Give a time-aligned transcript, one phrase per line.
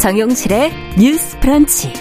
[0.00, 1.92] 정용실의 뉴스 프런치.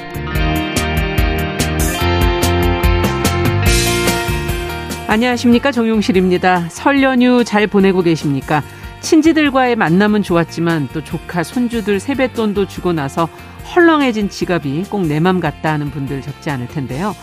[5.07, 5.71] 안녕하십니까.
[5.71, 6.67] 정용실입니다.
[6.69, 8.63] 설 연휴 잘 보내고 계십니까?
[9.01, 13.27] 친지들과의 만남은 좋았지만 또 조카, 손주들 세뱃돈도 주고 나서
[13.75, 17.15] 헐렁해진 지갑이 꼭 내 맘 같다 하는 분들 적지 않을 텐데요.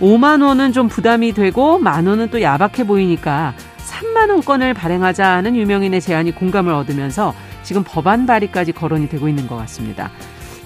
[0.00, 6.32] 5만 원은 좀 부담이 되고 만 원은 또 야박해 보이니까 3만 원권을 발행하자는 유명인의 제안이
[6.32, 10.10] 공감을 얻으면서 지금 법안 발의까지 거론이 되고 있는 것 같습니다.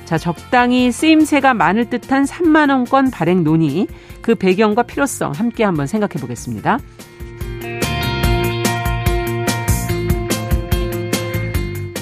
[0.05, 3.89] 자, 적당히 쓰임새가 많을 듯한 3만 원권 발행 논의
[4.23, 6.79] 그 배경과 필요성 함께 한번 생각해 보겠습니다.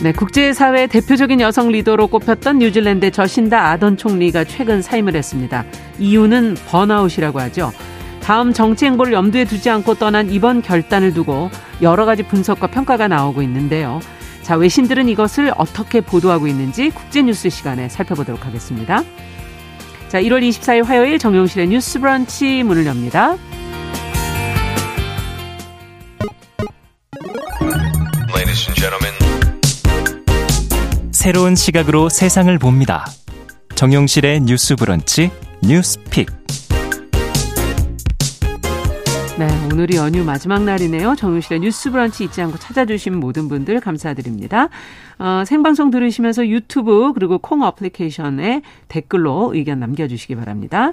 [0.03, 5.65] 네, 국제사회 대표적인 여성 리더로 꼽혔던 뉴질랜드 저신다 아던 총리가 최근 사임을 했습니다.
[5.99, 7.73] 이유는 번아웃이라고 하죠.
[8.23, 13.41] 다음 정치 행보를 염두에 두지 않고 떠난 이번 결단을 두고 여러 가지 분석과 평가가 나오고
[13.41, 14.01] 있는데요.
[14.45, 19.03] 자, 외신들은 이것을 어떻게 보도하고 있는지 국제뉴스 시간에 살펴보도록 하겠습니다.
[20.09, 23.37] 자, 1월 24일 화요일 정용실의 뉴스 브런치 문을 엽니다.
[31.11, 33.07] 새로운 시각으로 세상을 봅니다.
[33.75, 35.31] 정용실의 뉴스 브런치
[35.63, 36.29] 뉴스 픽.
[39.37, 41.17] 네, 오늘이 연휴 마지막 날이네요.
[41.17, 44.69] 정유실의 뉴스 브런치 잊지 않고 찾아주신 모든 분들 감사드립니다.
[45.19, 50.93] 어, 생방송 들으시면서 유튜브 그리고 콩 어플리케이션에 댓글로 의견 남겨주시기 바랍니다.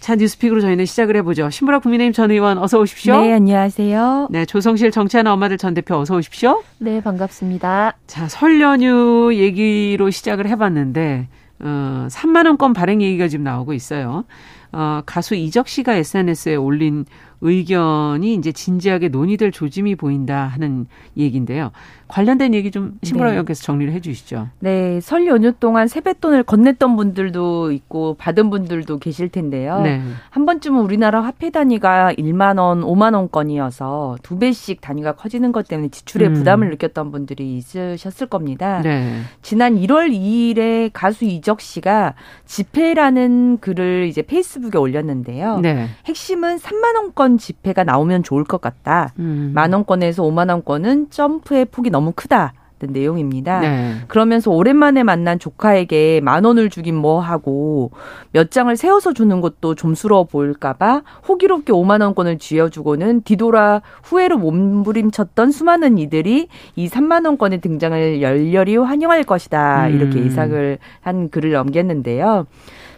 [0.00, 1.50] 자, 뉴스픽으로 저희는 시작을 해보죠.
[1.50, 3.20] 신보라 국민의힘 전 의원 어서 오십시오.
[3.20, 4.28] 네, 안녕하세요.
[4.30, 6.62] 네, 조성실 정치하는 엄마들 전 대표 어서 오십시오.
[6.78, 7.92] 네, 반갑습니다.
[8.06, 11.28] 자, 설 연휴 얘기로 시작을 해봤는데,
[11.60, 14.24] 어, 3만 원권 발행 얘기가 지금 나오고 있어요.
[14.72, 17.04] 어, 가수 이적 씨가 SNS에 올린
[17.42, 20.86] 의견이 이제 진지하게 논의될 조짐이 보인다 하는
[21.16, 21.72] 얘기인데요.
[22.12, 23.32] 관련된 얘기 좀 신보라 네.
[23.32, 24.48] 의원께서 정리를 해 주시죠.
[24.58, 25.00] 네.
[25.00, 29.80] 설 연휴 동안 세뱃돈을 건넸던 분들도 있고 받은 분들도 계실 텐데요.
[29.80, 30.02] 네.
[30.28, 35.88] 한 번쯤은 우리나라 화폐 단위가 1만 원, 5만 원권이어서 두 배씩 단위가 커지는 것 때문에
[35.88, 36.34] 지출에 음.
[36.34, 38.82] 부담을 느꼈던 분들이 있으셨을 겁니다.
[38.82, 39.22] 네.
[39.40, 42.12] 지난 1월 2일에 가수 이적 씨가
[42.44, 45.60] 집회라는 글을 이제 페이스북에 올렸는데요.
[45.60, 45.88] 네.
[46.04, 49.14] 핵심은 3만 원권 원 지폐가 나오면 좋을 것 같다.
[49.18, 49.52] 음.
[49.54, 52.54] 만 원권에서 5만 원권은 점프의 폭이 너무 크다.
[52.86, 53.60] 내용입니다.
[53.60, 53.94] 네.
[54.08, 57.90] 그러면서 오랜만에 만난 조카에게 만 원을 주긴 뭐 하고
[58.32, 65.98] 몇 장을 세워서 주는 것도 좀스러워 보일까봐 호기롭게 5만 원권을 쥐어주고는 뒤돌아 후회로 몸부림쳤던 수많은
[65.98, 70.26] 이들이 이 3만 원권의 등장을 열렬히 환영할 것이다 이렇게 음.
[70.26, 72.46] 예상을 한 글을 넘겼는데요.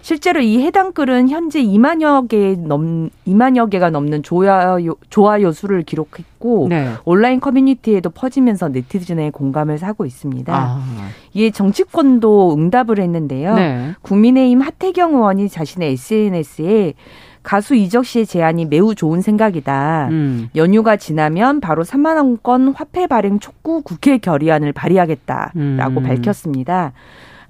[0.04, 6.66] 실제로 이 해당 글은 현재 2만여 개 넘, 2만여 개가 넘는 좋아요, 좋아요 수를 기록했고,
[6.68, 6.90] 네.
[7.06, 10.54] 온라인 커뮤니티에도 퍼지면서 네티즌의 공감을 사고 있습니다.
[10.54, 10.82] 아.
[11.32, 13.54] 이에 정치권도 응답을 했는데요.
[13.54, 13.94] 네.
[14.02, 16.92] 국민의힘 하태경 의원이 자신의 SNS에
[17.42, 20.08] 가수 이적 씨의 제안이 매우 좋은 생각이다.
[20.10, 20.50] 음.
[20.54, 26.02] 연휴가 지나면 바로 3만 원권 화폐 발행 촉구 국회 결의안을 발의하겠다라고 음.
[26.02, 26.92] 밝혔습니다.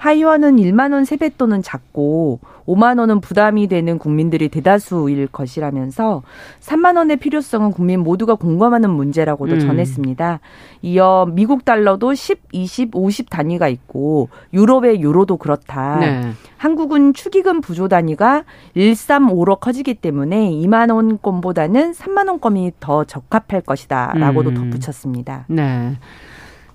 [0.04, 6.22] 하이원은 1만 원 세뱃돈은 작고 5만 원은 부담이 되는 국민들이 대다수일 것이라면서
[6.60, 9.60] 3만 원의 필요성은 국민 모두가 공감하는 문제라고도 음.
[9.60, 10.40] 전했습니다.
[10.82, 15.96] 이어 미국 달러도 10, 20, 50 단위가 있고 유럽의 유로도 그렇다.
[16.00, 16.32] 네.
[16.58, 18.44] 한국은 축의금 부조 단위가
[18.76, 24.54] 135로 커지기 때문에 2만 원권보다는 3만 원권이 더 적합할 것이다라고도 음.
[24.70, 25.46] 덧붙였습니다.
[25.48, 25.96] 네.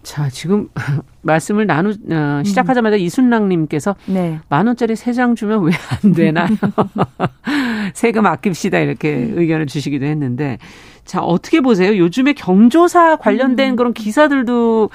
[0.04, 0.70] 자, 지금
[1.22, 3.02] 말씀을 나누 어, 시작하자마자 음.
[3.02, 4.40] 이순랑 님께서 네.
[4.50, 5.72] 만 원짜리 세 장 주면 왜
[6.04, 6.48] 안 되나?
[7.94, 9.34] 세금 아낍시다 이렇게 음.
[9.38, 10.58] 의견을 주시기도 했는데
[11.06, 11.98] 자 어떻게 보세요?
[11.98, 13.76] 요즘에 경조사 관련된 음.
[13.76, 14.90] 그런 기사들도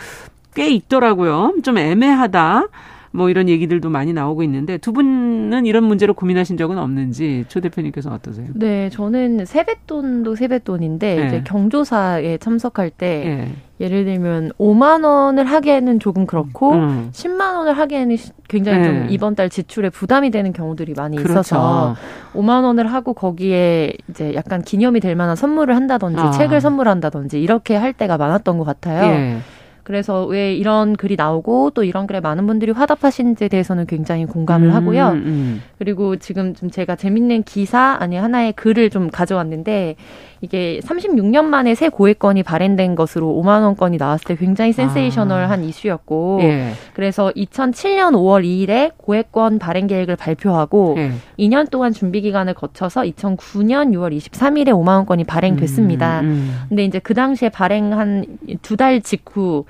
[0.55, 1.55] 꽤 있더라고요.
[1.65, 2.69] 좀 애매하다.
[3.15, 8.12] 뭐 이런 얘기들도 많이 나오고 있는데 두 분은 이런 문제로 고민하신 적은 없는지 조 대표님께서
[8.12, 8.49] 어떠세요?
[8.55, 11.27] 네, 저는 세뱃돈도 세뱃돈인데 네.
[11.29, 13.53] 이제 경조사에 참석할 때 네.
[13.79, 17.11] 예를 들면 5만 원을 하기에는 조금 그렇고 음.
[17.12, 18.17] 10만 원을 하기에는
[18.49, 18.85] 굉장히 네.
[18.85, 21.33] 좀 이번 달 지출에 부담이 되는 경우들이 많이 그렇죠.
[21.35, 21.94] 있어서
[22.35, 26.33] 5만 원을 하고 거기에 이제 약간 기념이 될 만한 선물을 한다든지 아.
[26.33, 29.05] 책을 선물한다든지 이렇게 할 때가 많았던 것 같아요.
[29.05, 29.38] 예.
[29.85, 34.75] 그래서 왜 이런 글이 나오고 또 이런 글에 많은 분들이 화답하시는지에 대해서는 굉장히 공감을 음,
[34.75, 35.11] 하고요.
[35.11, 35.63] 음.
[35.79, 39.97] 그리고 지금 좀 제가 재밌는 기사 아니 하나의 글을 좀 가져왔는데
[40.44, 45.62] 이게 36년 만에 새 고액권이 발행된 것으로 5만 원권이 나왔을 때 굉장히 센세이셔널한 아.
[45.62, 46.73] 이슈였고 예.
[46.93, 51.12] 그래서 2007년 5월 2일에 고액권 발행 계획을 발표하고 예.
[51.38, 56.20] 2년 동안 준비 기간을 거쳐서 2009년 6월 23일에 5만 원권이 발행됐습니다.
[56.20, 56.61] 음, 음.
[56.69, 59.64] 근데 이제 그 당시에 발행한 두 달 직후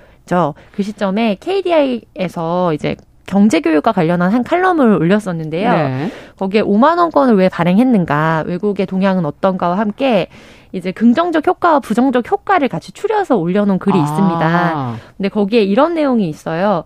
[0.75, 2.97] 그 시점에 KDI에서 이제
[3.27, 5.73] 경제교육과 관련한 한 칼럼을 올렸었는데요.
[5.73, 6.11] 네.
[6.39, 10.29] 거기에 5만 원권을 왜 발행했는가, 외국의 동향은 어떤가와 함께
[10.75, 14.03] 이제 긍정적 효과와 부정적 효과를 같이 추려서 올려놓은 글이 아.
[14.03, 14.97] 있습니다.
[15.17, 16.83] 근데 거기에 이런 내용이 있어요.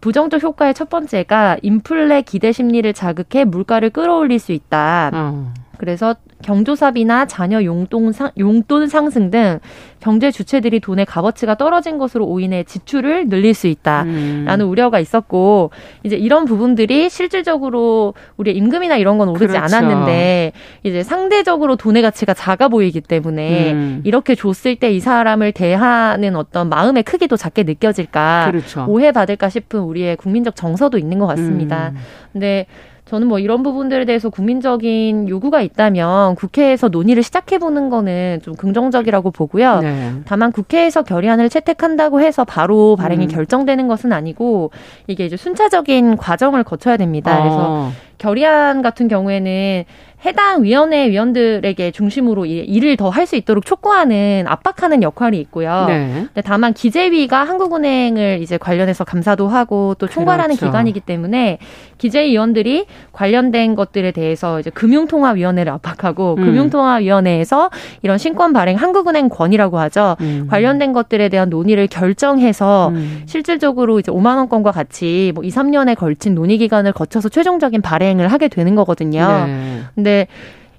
[0.00, 5.10] 부정적 효과의 첫 번째가 인플레 기대 심리를 자극해 물가를 끌어올릴 수 있다.
[5.12, 5.52] 어.
[5.82, 6.14] 그래서
[6.44, 9.58] 경조사비나 자녀 용돈, 상, 용돈 상승 등
[9.98, 14.68] 경제 주체들이 돈의 값어치가 떨어진 것으로 오인해 지출을 늘릴 수 있다라는 음.
[14.68, 15.70] 우려가 있었고
[16.04, 19.76] 이제 이런 부분들이 실질적으로 우리의 임금이나 이런 건 오르지 그렇죠.
[19.76, 20.52] 않았는데
[20.84, 24.02] 이제 상대적으로 돈의 가치가 작아 보이기 때문에 음.
[24.04, 28.84] 이렇게 줬을 때 이 사람을 대하는 어떤 마음의 크기도 작게 느껴질까 그렇죠.
[28.86, 31.88] 오해받을까 싶은 우리의 국민적 정서도 있는 것 같습니다.
[31.88, 31.98] 음.
[32.32, 32.66] 근데
[33.12, 39.30] 저는 뭐 이런 부분들에 대해서 국민적인 요구가 있다면 국회에서 논의를 시작해 보는 거는 좀 긍정적이라고
[39.32, 39.80] 보고요.
[39.80, 40.12] 네.
[40.24, 43.28] 다만 국회에서 결의안을 채택한다고 해서 바로 발행이 음.
[43.28, 44.70] 결정되는 것은 아니고
[45.08, 47.38] 이게 이제 순차적인 과정을 거쳐야 됩니다.
[47.38, 47.42] 어.
[47.42, 49.84] 그래서 결의안 같은 경우에는
[50.24, 55.84] 해당 위원회 위원들에게 중심으로 일을 더 할 수 있도록 촉구하는 압박하는 역할이 있고요.
[55.86, 56.26] 네.
[56.44, 60.66] 다만 기재위가 한국은행을 이제 관련해서 감사도 하고 또 총괄하는 그렇죠.
[60.66, 61.58] 기관이기 때문에
[61.98, 66.44] 기재위원들이 관련된 것들에 대해서 이제 금융통화위원회를 압박하고 음.
[66.44, 67.70] 금융통화위원회에서
[68.02, 70.16] 이런 신권 발행 한국은행 권이라고 하죠.
[70.20, 70.48] 음.
[70.50, 73.22] 관련된 것들에 대한 논의를 결정해서 음.
[73.26, 78.48] 실질적으로 이제 5만 원권과 같이 뭐 2, 3년에 걸친 논의 기간을 거쳐서 최종적인 발행을 하게
[78.48, 79.44] 되는 거거든요.
[79.46, 79.78] 네.
[79.94, 80.26] 근데 근데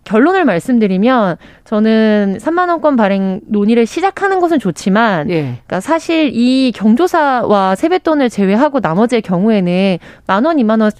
[0.04, 5.42] 결론을 말씀드리면 저는 3만 원권 발행 논의를 시작하는 것은 좋지만 예.
[5.42, 9.98] 그러니까 사실 이 경조사와 세뱃돈을 제외하고 나머지의 경우에는
[10.28, 10.92] 만 원, 2만 원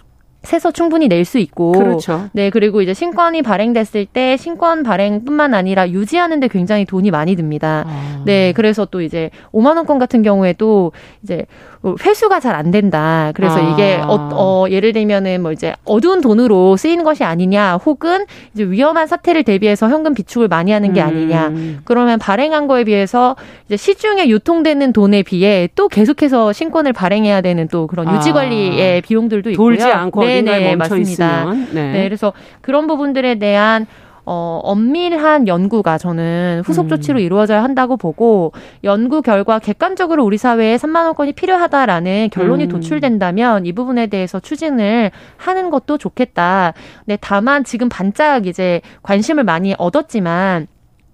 [0.42, 2.30] 세서 충분히 낼 수 있고 그렇죠.
[2.34, 7.86] 네 그리고 이제 신권이 발행됐을 때 신권 발행뿐만 아니라 유지하는데 굉장히 돈이 많이 듭니다.
[7.88, 8.24] 아.
[8.26, 10.92] 네 그래서 또 이제 5만 원권 같은 경우에도
[11.24, 11.46] 이제
[11.84, 13.32] 회수가 잘 안 된다.
[13.34, 13.72] 그래서 아.
[13.72, 19.08] 이게 어, 어, 예를 들면은 뭐 이제 어두운 돈으로 쓰이는 것이 아니냐, 혹은 이제 위험한
[19.08, 21.48] 사태를 대비해서 현금 비축을 많이 하는 게 아니냐.
[21.48, 21.80] 음.
[21.84, 23.36] 그러면 발행한 거에 비해서
[23.66, 28.16] 이제 시중에 유통되는 돈에 비해 또 계속해서 신권을 발행해야 되는 또 그런 아.
[28.18, 29.66] 유지 관리의 비용들도 있고요.
[29.66, 31.54] 돌지 않고 네네 맞습니다.
[31.72, 31.92] 네.
[31.92, 33.88] 네, 그래서 그런 부분들에 대한
[34.26, 36.90] 어, 엄밀한 연구가 저는 후속 음.
[36.90, 37.24] 조치로 음.
[37.24, 38.54] 이루어져야 한다고 보고
[38.84, 42.70] 연구 결과 객관적으로 우리 사회에 3만 원권이 필요하다라는 결론이 음.
[42.70, 46.74] 도출된다면 이 부분에 대해서 추진을 하는 것도 좋겠다.
[47.06, 50.68] 네, 다만 지금 반짝 이제 관심을 많이 얻었지만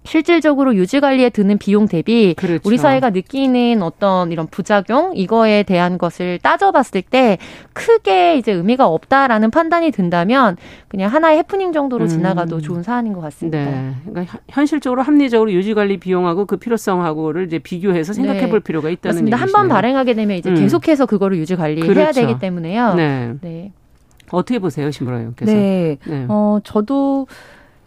[0.04, 2.60] 실질적으로 유지 관리에 드는 비용 대비 그렇죠.
[2.64, 7.36] 우리 사회가 느끼는 어떤 이런 부작용 이거에 대한 것을 따져봤을 때
[7.74, 10.56] 크게 이제 의미가 없다라는 판단이 든다면
[10.88, 12.08] 그냥 하나의 해프닝 정도로 음.
[12.08, 13.58] 지나가도 좋은 사안인 것 같습니다.
[13.58, 13.92] 네.
[14.06, 18.64] 그러니까 현실적으로 합리적으로 유지 관리 비용하고 그 필요성하고를 이제 비교해서 생각해 볼 네.
[18.64, 19.36] 필요가 있다는 맞습니다.
[19.36, 20.54] 한 번 발행하게 되면 이제 음.
[20.54, 22.20] 계속해서 그거를 유지 관리해야 그렇죠.
[22.20, 22.94] 되기 때문에요.
[22.94, 23.32] 네.
[23.42, 23.72] 네.
[24.30, 25.52] 어떻게 보세요, 신보라님께서?
[25.52, 25.98] 네.
[26.06, 26.24] 네.
[26.28, 27.26] 어, 저도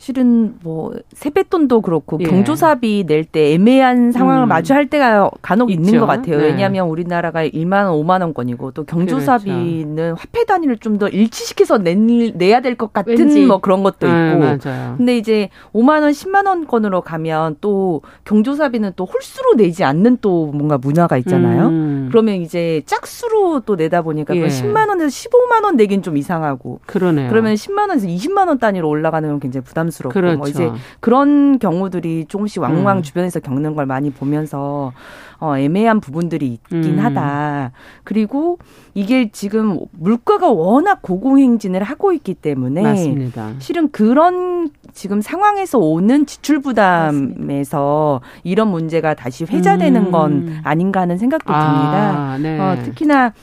[0.04, 2.26] 실은 뭐 세뱃돈도 그렇고 예.
[2.26, 4.48] 경조사비 낼 때 애매한 상황을 음.
[4.50, 5.80] 마주할 때가 간혹 있죠.
[5.82, 6.40] 있는 것 같아요.
[6.40, 6.44] 네.
[6.48, 10.16] 왜냐하면 우리나라가 1만 원, 5만 원권이고 또 경조사비는 그렇죠.
[10.20, 13.45] 화폐 단위를 좀 더 일치시켜서 내, 내야 될 것 같은 왠지.
[13.45, 14.44] 뭐 그런 것도 네, 있고.
[14.44, 14.57] 네,
[14.98, 20.78] 근데 이제 5만 원, 10만 원권으로 가면 또 경조사비는 또 홀수로 내지 않는 또 뭔가
[20.78, 21.68] 문화가 있잖아요.
[21.69, 22.07] 음.
[22.12, 24.48] 그러면 이제 짝수로 또 내다 보니까 예.
[24.48, 26.81] 10만 원에서 15만 원 내긴 좀 이상하고.
[26.86, 27.30] 그러네요.
[27.30, 30.38] 그러면 10만 원에서 20만 원 단위로 올라가는 건 굉장히 부담 부담스럽고 뭐 그렇죠.
[30.38, 33.02] 뭐 이제 그런 경우들이 조금씩 왕왕 음.
[33.04, 34.92] 주변에서 겪는 걸 많이 보면서
[35.40, 37.00] 어, 애매한 부분들이 있긴 음.
[37.00, 37.71] 하다.
[38.04, 38.57] 그리고
[38.94, 43.52] 이게 지금 물가가 워낙 고공행진을 하고 있기 때문에 맞습니다.
[43.59, 48.42] 실은 그런 지금 상황에서 오는 지출 부담에서 맞습니다.
[48.44, 50.12] 이런 문제가 다시 회자되는 음.
[50.12, 52.16] 건 아닌가 하는 생각도 듭니다.
[52.18, 52.59] 아, 네.
[52.59, 53.33] 어, 특히나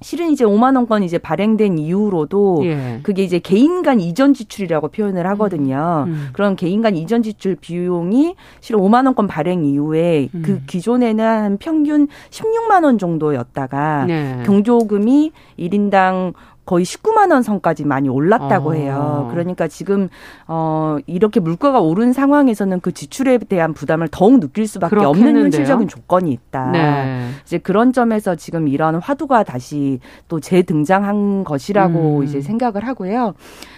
[0.00, 3.00] 실은 이제 5만 원권 이제 발행된 이후로도 예.
[3.02, 6.04] 그게 이제 개인 간 이전 지출이라고 표현을 하거든요.
[6.06, 6.12] 음.
[6.12, 6.28] 음.
[6.32, 10.42] 그런 개인 간 이전 지출 비용이 실은 5만 원권 발행 이후에 음.
[10.44, 14.42] 그 기존에는 한 평균 16만 원 정도였다가 네.
[14.44, 16.34] 경조금이 1인당
[16.64, 18.72] 거의 19만 원 선까지 많이 올랐다고 어.
[18.72, 19.28] 해요.
[19.30, 20.08] 그러니까 지금
[20.46, 25.28] 어 이렇게 물가가 오른 상황에서는 그 지출에 대한 부담을 더욱 느낄 수밖에 그렇겠는데요?
[25.28, 26.70] 없는 현실적인 조건이 있다.
[26.70, 27.28] 네.
[27.44, 32.24] 이제 그런 점에서 지금 이런 화두가 다시 또 재등장한 것이라고 음.
[32.24, 33.34] 이제 생각을 하고요.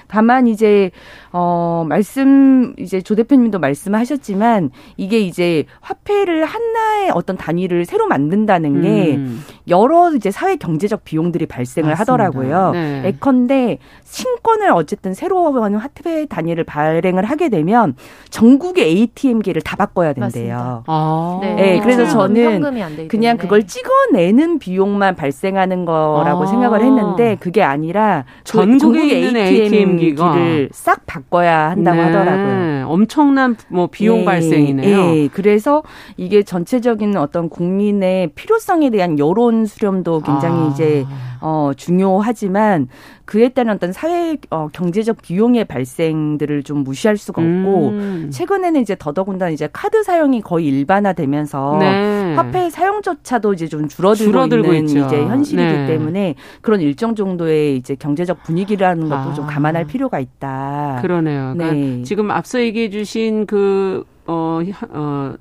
[0.08, 0.90] 다만 이제
[1.32, 9.16] 어 말씀 이제 조 대표님도 말씀하셨지만 이게 이제 화폐를 하나의 어떤 단위를 새로 만든다는 게
[9.16, 9.42] 음.
[9.68, 12.00] 여러 이제 사회 경제적 비용들이 발생을 맞습니다.
[12.00, 12.70] 하더라고요.
[12.72, 13.02] 네.
[13.06, 17.94] 예컨대 신권을 어쨌든 새로 하는 화폐 단위를 발행을 하게 되면
[18.30, 20.84] 전국의 ATM기를 다 바꿔야 된대요.
[20.86, 21.38] 아.
[21.42, 21.54] 네.
[21.54, 21.80] 네.
[21.80, 26.46] 그래서 저는 그냥 그걸 찍어내는 비용만 발생하는 거라고 아.
[26.46, 32.02] 생각을 했는데 그게 아니라 그 전국의 ATM 기를 싹 바꿔야 한다고 네.
[32.04, 32.86] 하더라고요.
[32.88, 34.24] 엄청난 뭐 비용 예.
[34.24, 34.98] 발생이네요.
[34.98, 35.28] 예.
[35.28, 35.82] 그래서
[36.16, 40.70] 이게 전체적인 어떤 국민의 필요성에 대한 여론 수렴도 굉장히 아.
[40.72, 41.04] 이제
[41.40, 42.88] 어 중요하지만
[43.26, 48.30] 그에 따른 어떤 사회 어, 경제적 비용의 발생들을 좀 무시할 수가 없고 음.
[48.32, 52.34] 최근에는 이제 더더군다나 이제 카드 사용이 거의 일반화되면서 네.
[52.36, 55.06] 화폐 사용조차도 이제 좀 줄어들고, 줄어들고 있는 있죠.
[55.06, 55.86] 이제 현실이기 네.
[55.86, 59.34] 때문에 그런 일정 정도의 이제 경제적 분위기라는 것도 아.
[59.34, 61.00] 좀 감안할 필요가 있다.
[61.02, 61.54] 그러네요.
[61.54, 62.02] 그러니까 네.
[62.02, 65.34] 지금 앞서 얘기해 주신 그 어, 어,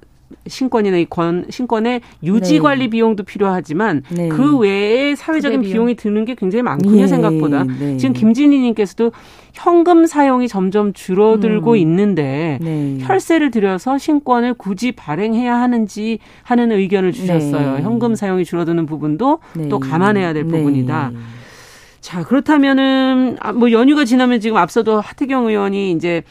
[0.48, 2.90] 신권이나 이 권, 신권의 유지 관리 네.
[2.90, 4.30] 비용도 필요하지만 네.
[4.30, 5.72] 그 외에 사회적인 비용.
[5.72, 7.08] 비용이 드는 게 굉장히 많군요, 네.
[7.08, 7.64] 생각보다.
[7.64, 7.98] 네.
[7.98, 9.12] 지금 김진희 님께서도
[9.54, 11.78] 현금 사용이 점점 줄어들고 음.
[11.78, 12.98] 있는데 네.
[13.02, 17.78] 혈세를 들여서 신권을 굳이 발행해야 하는지 하는 의견을 주셨어요.
[17.78, 17.82] 네.
[17.84, 19.40] 현금 사용이 줄어드는 부분도
[19.70, 21.12] 또 감안해야 될 부분이다.
[22.02, 26.22] 자, 그렇다면은 아, 뭐 연휴가 지나면 지금 앞서도 하태경 의원이 이제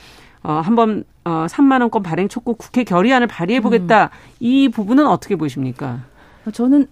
[0.45, 4.05] 어 한번 어 3만 원권 발행 촉구 국회 결의안을 발의해 보겠다.
[4.05, 4.37] 음.
[4.41, 6.03] 이 부분은 어떻게 보십니까?
[6.53, 6.87] 저는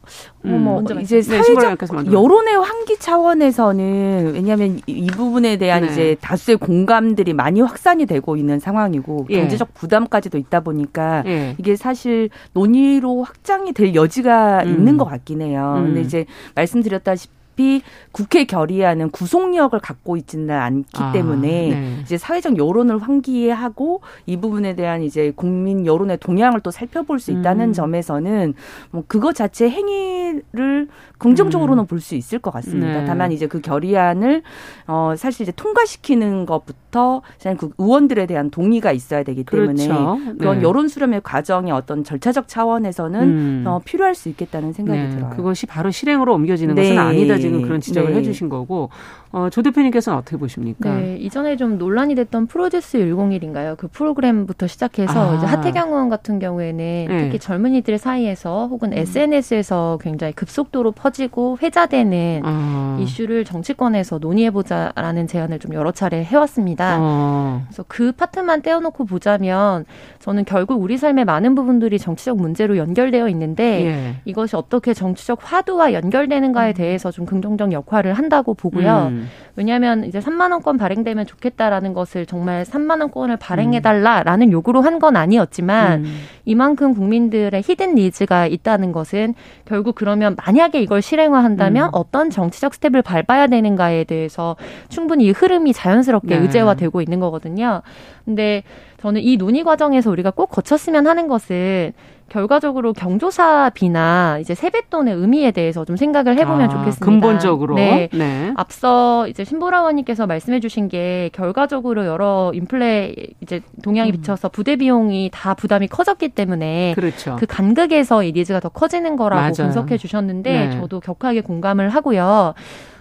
[0.46, 5.92] 음, 뭐 이제 네, 사회적 여론의 환기 차원에서는 왜냐하면 이, 부분에 대한 네.
[5.92, 9.40] 이제 다수의 공감들이 많이 확산이 되고 있는 상황이고 예.
[9.40, 11.54] 경제적 부담까지도 있다 보니까 예.
[11.58, 14.68] 이게 사실 논의로 확장이 될 여지가 음.
[14.68, 15.74] 있는 것 같긴 해요.
[15.76, 15.84] 음.
[15.86, 21.98] 근데 이제 말씀드렸다시피 어차피 국회 결의안은 구속력을 갖고 있지는 않기 아, 때문에 네.
[22.02, 27.68] 이제 사회적 여론을 환기하고 이 부분에 대한 이제 국민 여론의 동향을 또 살펴볼 수 있다는
[27.68, 27.72] 음.
[27.72, 28.54] 점에서는
[28.90, 31.86] 뭐 그것 자체 행위를 긍정적으로는 음.
[31.86, 33.00] 볼수 있을 것 같습니다.
[33.00, 33.04] 네.
[33.06, 34.42] 다만 이제 그 결의안을
[34.86, 37.22] 어 사실 이제 통과시키는 것부터
[37.58, 40.18] 그 의원들에 대한 동의가 있어야 되기 때문에 그렇죠.
[40.38, 40.62] 그런 네.
[40.64, 43.64] 여론 수렴의 과정이 어떤 절차적 차원에서는 음.
[43.66, 45.10] 어, 필요할 수 있겠다는 생각이 네.
[45.10, 45.30] 들어요.
[45.30, 46.98] 그것이 바로 실행으로 옮겨지는 것은 네.
[46.98, 48.18] 아니다 지금 그런 지적을 네.
[48.18, 48.90] 해주신 거고
[49.32, 50.94] 어, 조 대표님께서는 어떻게 보십니까?
[50.94, 53.78] 네, 이전에 좀 논란이 됐던 프로듀스 101인가요?
[53.78, 55.36] 그 프로그램부터 시작해서 아.
[55.36, 57.24] 이제 하태경 의원 같은 경우에는 네.
[57.24, 58.98] 특히 젊은이들 사이에서 혹은 음.
[58.98, 62.98] SNS에서 굉장히 급속도로 퍼지고 회자되는 아.
[63.00, 66.98] 이슈를 정치권에서 논의해보자라는 제안을 좀 여러 차례 해왔습니다.
[67.00, 67.62] 아.
[67.68, 69.86] 그래서 그 파트만 떼어놓고 보자면
[70.18, 74.16] 저는 결국 우리 삶의 많은 부분들이 정치적 문제로 연결되어 있는데 예.
[74.26, 76.74] 이것이 어떻게 정치적 화두와 연결되는가에 음.
[76.74, 79.08] 대해서 좀 긍정적 역할을 한다고 보고요.
[79.10, 79.28] 음.
[79.56, 84.52] 왜냐하면 이제 3만 원권 발행되면 좋겠다라는 것을 정말 3만 원권을 발행해달라라는 음.
[84.52, 86.14] 요구로 한 건 아니었지만 음.
[86.44, 89.34] 이만큼 국민들의 hidden needs가 있다는 것은
[89.64, 91.90] 결국 그러면 만약에 이걸 실행화한다면 음.
[91.92, 94.54] 어떤 정치적 스텝을 밟아야 되는가에 대해서
[94.90, 96.42] 충분히 이 흐름이 자연스럽게 네.
[96.42, 97.82] 의제화되고 있는 거거든요.
[98.24, 98.62] 근데
[99.00, 101.92] 저는 이 논의 과정에서 우리가 꼭 거쳤으면 하는 것은
[102.32, 107.04] 결과적으로 경조사비나 이제 세뱃돈의 의미에 대해서 좀 생각을 해보면 아, 좋겠습니다.
[107.04, 107.74] 근본적으로.
[107.74, 108.08] 네.
[108.10, 108.54] 네.
[108.56, 114.12] 앞서 이제 신보라원님께서 말씀해주신 게 결과적으로 여러 인플레 이제 동향이 음.
[114.12, 117.36] 비쳐서 부대 비용이 다 부담이 커졌기 때문에 그렇죠.
[117.38, 119.52] 그 간극에서 이 니즈가 더 커지는 거라고 맞아요.
[119.52, 120.80] 분석해 주셨는데 네.
[120.80, 122.54] 저도 격하게 공감을 하고요.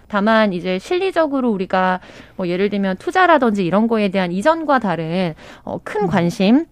[0.10, 2.02] 다만 이제 실리적으로 우리가
[2.36, 6.08] 뭐 예를 들면 투자라든지 이런 거에 대한 이전과 다른 어, 큰 음.
[6.08, 6.66] 관심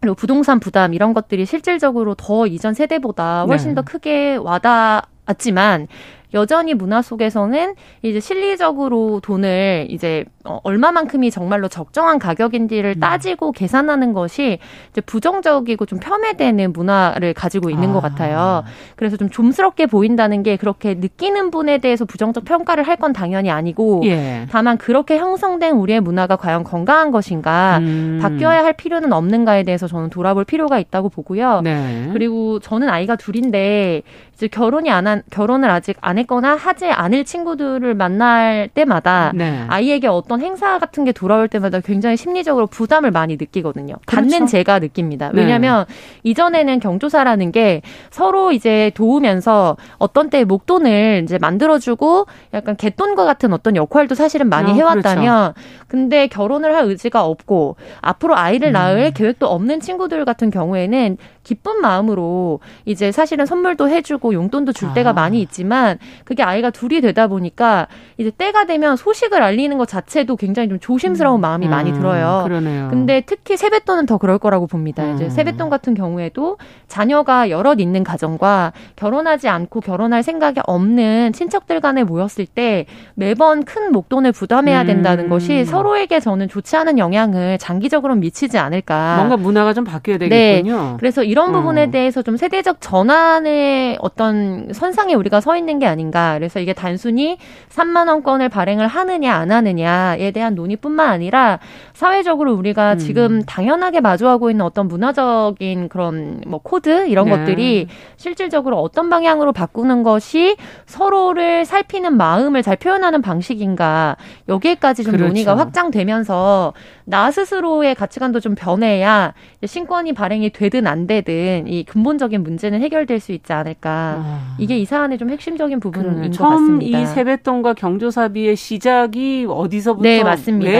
[0.00, 3.74] 그리고 부동산 부담 이런 것들이 실질적으로 더 이전 세대보다 훨씬 네.
[3.74, 5.88] 더 크게 와닿았지만
[6.34, 13.00] 여전히 문화 속에서는 이제 실리적으로 돈을 이제 어, 얼마만큼이 정말로 적정한 가격인지를 음.
[13.00, 14.58] 따지고 계산하는 것이
[14.90, 17.92] 이제 부정적이고 좀 폄훼되는 문화를 가지고 있는 아.
[17.92, 18.64] 것 같아요.
[18.96, 24.02] 그래서 좀 좀스럽게 보인다는 게 그렇게 느끼는 분에 대해서 부정적 평가를 할 건 당연히 아니고
[24.06, 24.48] 예.
[24.50, 28.18] 다만 그렇게 형성된 우리의 문화가 과연 건강한 것인가 음.
[28.20, 31.60] 바뀌어야 할 필요는 없는가에 대해서 저는 돌아볼 필요가 있다고 보고요.
[31.62, 32.10] 네.
[32.12, 34.02] 그리고 저는 아이가 둘인데
[34.34, 39.64] 이제 결혼이 안 한 결혼을 아직 안 했거나 하지 않을 친구들을 만날 때마다 네.
[39.68, 43.96] 아이에게 어떤 행사 같은 게 돌아올 때마다 굉장히 심리적으로 부담을 많이 느끼거든요.
[44.06, 44.28] 그렇죠.
[44.28, 45.30] 받는 제가 느낍니다.
[45.32, 45.42] 네.
[45.42, 45.94] 왜냐하면 네.
[46.24, 53.76] 이전에는 경조사라는 게 서로 이제 도우면서 어떤 때 목돈을 이제 만들어주고 약간 개돈과 같은 어떤
[53.76, 55.68] 역할도 사실은 많이 어, 해왔다면 그렇죠.
[55.88, 59.12] 근데 결혼을 할 의지가 없고 앞으로 아이를 낳을 음.
[59.14, 61.16] 계획도 없는 친구들 같은 경우에는
[61.48, 65.12] 기쁜 마음으로 이제 사실은 선물도 해주고 용돈도 줄 때가 아.
[65.14, 67.86] 많이 있지만 그게 아이가 둘이 되다 보니까
[68.18, 71.40] 이제 때가 되면 소식을 알리는 것 자체도 굉장히 좀 조심스러운 음.
[71.40, 71.70] 마음이 음.
[71.70, 72.42] 많이 들어요.
[72.44, 72.88] 그러네요.
[72.90, 75.04] 근데 특히 세뱃돈은 더 그럴 거라고 봅니다.
[75.04, 75.14] 음.
[75.14, 82.04] 이제 세뱃돈 같은 경우에도 자녀가 여럿 있는 가정과 결혼하지 않고 결혼할 생각이 없는 친척들 간에
[82.04, 85.30] 모였을 때 매번 큰 목돈을 부담해야 된다는 음.
[85.30, 89.16] 것이 서로에게 저는 좋지 않은 영향을 장기적으로 미치지 않을까.
[89.16, 90.82] 뭔가 문화가 좀 바뀌어야 되겠군요.
[90.82, 90.94] 네.
[90.98, 91.90] 그래서 이런 부분에 음.
[91.90, 96.34] 대해서 좀 세대적 전환의 어떤 선상에 우리가 서 있는 게 아닌가.
[96.34, 97.38] 그래서 이게 단순히
[97.70, 101.58] 3만 원권을 발행을 하느냐 안 하느냐에 대한 논의뿐만 아니라
[101.94, 102.98] 사회적으로 우리가 음.
[102.98, 107.30] 지금 당연하게 마주하고 있는 어떤 문화적인 그런 뭐 코드 이런 네.
[107.30, 114.16] 것들이 실질적으로 어떤 방향으로 바꾸는 것이 서로를 살피는 마음을 잘 표현하는 방식인가
[114.48, 115.28] 여기에까지 좀 그렇죠.
[115.28, 116.72] 논의가 확장되면서
[117.10, 119.32] 나 스스로의 가치관도 좀 변해야
[119.64, 123.90] 신권이 발행이 되든 안 되든 이 근본적인 문제는 해결될 수 있지 않을까.
[123.90, 124.56] 아.
[124.58, 126.28] 이게 이 사안의 좀 핵심적인 부분인 그러네.
[126.28, 126.46] 것 같습니다.
[126.46, 130.70] 처음 이 세뱃돈과 경조사비의 시작이 어디서부터 네, 맞습니다.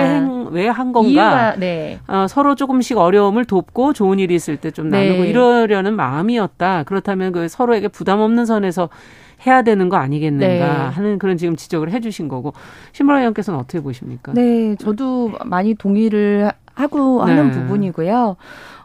[0.51, 1.09] 왜한 건가?
[1.09, 1.99] 이유가, 네.
[2.07, 5.29] 어, 서로 조금씩 어려움을 돕고 좋은 일이 있을 때 좀 나누고 네.
[5.31, 6.83] 이러려는 마음이었다.
[6.83, 8.91] 그렇다면 그 서로에게 부담 없는 선에서
[9.47, 10.61] 해야 되는 거 아니겠는가 네.
[10.61, 12.53] 하는 그런 지금 지적을 해주신 거고
[12.93, 14.33] 신보라 의원께서는 어떻게 보십니까?
[14.33, 17.33] 네, 저도 많이 동의를 하고 네.
[17.33, 18.37] 하는 부분이고요.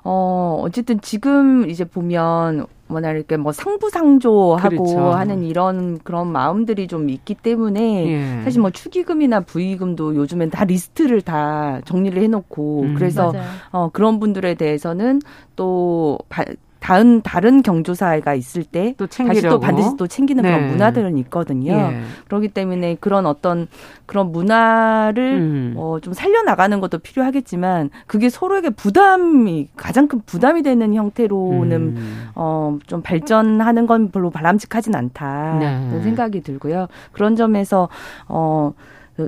[0.06, 5.12] 어, 어쨌든 지금 이제 보면 뭐나 이렇게 뭐 상부상조하고 그렇죠.
[5.12, 8.44] 하는 이런 그런 마음들이 좀 있기 때문에 예.
[8.44, 12.96] 사실 뭐 축의금이나 부의금도 요즘엔 다 리스트를 다 정리를 해놓고 음.
[12.96, 13.48] 그래서 맞아요.
[13.72, 15.22] 어 그런 분들에 대해서는
[15.56, 16.20] 또
[16.84, 20.52] 다른 다른 경조사가 있을 때 또 다시 또 반드시 또 챙기는 네.
[20.52, 21.72] 그런 문화들은 있거든요.
[21.72, 22.02] 예.
[22.28, 23.68] 그렇기 때문에 그런 어떤
[24.06, 25.74] 그런 문화를 음.
[25.78, 32.28] 어, 좀 살려 나가는 것도 필요하겠지만 그게 서로에게 부담이 가장 큰 부담이 되는 형태로는 음.
[32.36, 36.02] 어, 좀 발전하는 건 별로 바람직하진 않다 네.
[36.02, 36.88] 생각이 들고요.
[37.14, 37.88] 그런 점에서
[38.28, 38.74] 어.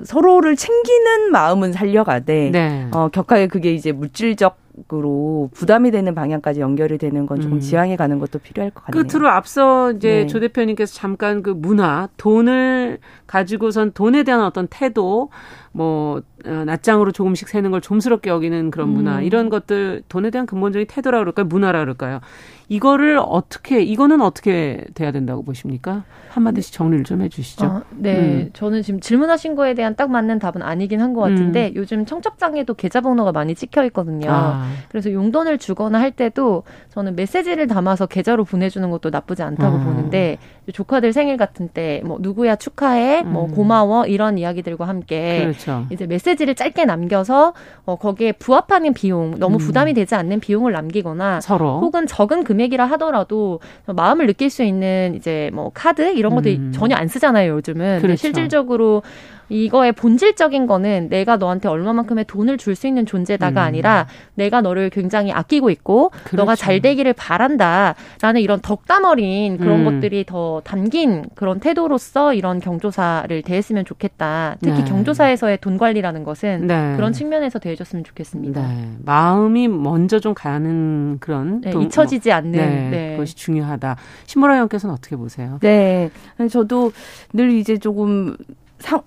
[0.04, 2.88] 서로를 챙기는 마음은 살려가되 네.
[2.92, 4.58] 어, 격하게 그게 이제 물질적
[4.91, 7.60] 으로 부담이 되는 방향까지 연결이 되는 건 조금 음.
[7.62, 9.03] 지향해 가는 것도 필요할 것 같네요.
[9.03, 10.27] 끝으로 앞서 이제 네.
[10.27, 15.29] 조 대표님께서 잠깐 그 문화, 돈을 가지고선 돈에 대한 어떤 태도,
[15.75, 19.24] 뭐 어, 낱장으로 조금씩 세는 걸 좀스럽게 여기는 그런 문화, 음.
[19.24, 22.21] 이런 것들 돈에 대한 근본적인 태도라 그럴까요, 문화라 그럴까요?
[22.69, 26.04] 이거를 어떻게 이거는 어떻게 돼야 된다고 보십니까?
[26.30, 27.65] 한마디씩 정리를 좀 해주시죠.
[27.65, 28.50] 어, 네, 음.
[28.54, 31.73] 저는 지금 질문하신 거에 대한 딱 맞는 답은 아니긴 한 것 같은데 음.
[31.76, 34.30] 요즘 청첩장에도 계좌번호가 많이 찍혀 있거든요.
[34.32, 34.67] 아.
[34.89, 39.84] 그래서 용돈을 주거나 할 때도 저는 메시지를 담아서 계좌로 보내주는 것도 나쁘지 않다고 음.
[39.86, 40.38] 보는데
[40.73, 43.52] 조카들 생일 같은 때 뭐 누구야 축하해, 뭐 음.
[43.52, 45.64] 고마워 이런 이야기들과 함께 그렇죠.
[45.91, 47.54] 이제 메시지를 짧게 남겨서
[47.86, 49.60] 어, 거기에 부합하는 비용 너무 음.
[49.60, 55.13] 부담이 되지 않는 비용을 남기거나 서로 혹은 적은 금 금액이라 하더라도 마음을 느낄 수 있는
[55.15, 56.71] 이제 뭐 카드 이런 것들 음.
[56.73, 58.01] 전혀 안 쓰잖아요 요즘은.
[58.01, 58.17] 그렇죠.
[58.17, 59.04] 실질적으로
[59.49, 63.67] 이거의 본질적인 거는 내가 너한테 얼마만큼의 돈을 줄 수 있는 존재다가 음.
[63.67, 64.05] 아니라
[64.36, 66.36] 내가 너를 굉장히 아끼고 있고 그렇죠.
[66.36, 69.86] 너가 잘 되기를 바란다라는 이런 덕담어린 그런 음.
[69.86, 74.58] 것들이 더 담긴 그런 태도로서 이런 경조사를 대했으면 좋겠다.
[74.60, 74.84] 특히 네.
[74.84, 76.93] 경조사에서의 돈 관리라는 것은 네.
[76.97, 78.62] 그런 측면에서 대해줬으면 좋겠습니다.
[78.62, 78.89] 네.
[79.05, 83.12] 마음이 먼저 좀 가는 그런 네, 돈, 잊혀지지 않는 네, 네.
[83.12, 83.95] 그것이 중요하다.
[84.25, 85.60] 신보라 의원께서는 어떻게 보세요?
[85.62, 86.10] 네,
[86.51, 86.91] 저도
[87.31, 88.36] 늘 이제 조금
[88.79, 89.01] 상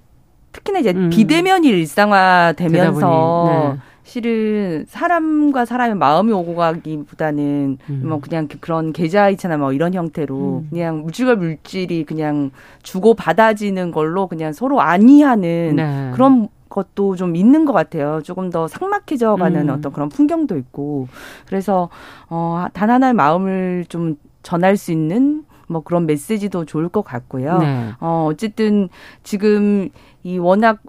[0.58, 1.10] 특히나 이제 음.
[1.10, 3.80] 비대면이 일상화되면서 네.
[4.04, 8.02] 실은 사람과 사람의 마음이 오고 가기보다는 음.
[8.06, 10.66] 뭐 그냥 그런 계좌이체나 뭐 이런 형태로 음.
[10.70, 12.50] 그냥 물질과 물질이 그냥
[12.82, 16.10] 주고 받아지는 걸로 그냥 서로 안이하는 네.
[16.14, 18.20] 그런 것도 좀 있는 것 같아요.
[18.22, 19.74] 조금 더 삭막해져 가는 음.
[19.74, 21.08] 어떤 그런 풍경도 있고.
[21.46, 21.88] 그래서,
[22.28, 27.58] 어, 단 하나의 마음을 좀 전할 수 있는 뭐 그런 메시지도 좋을 것 같고요.
[27.58, 27.90] 네.
[28.00, 28.88] 어, 어쨌든
[29.22, 29.88] 지금
[30.22, 30.80] 이 워낙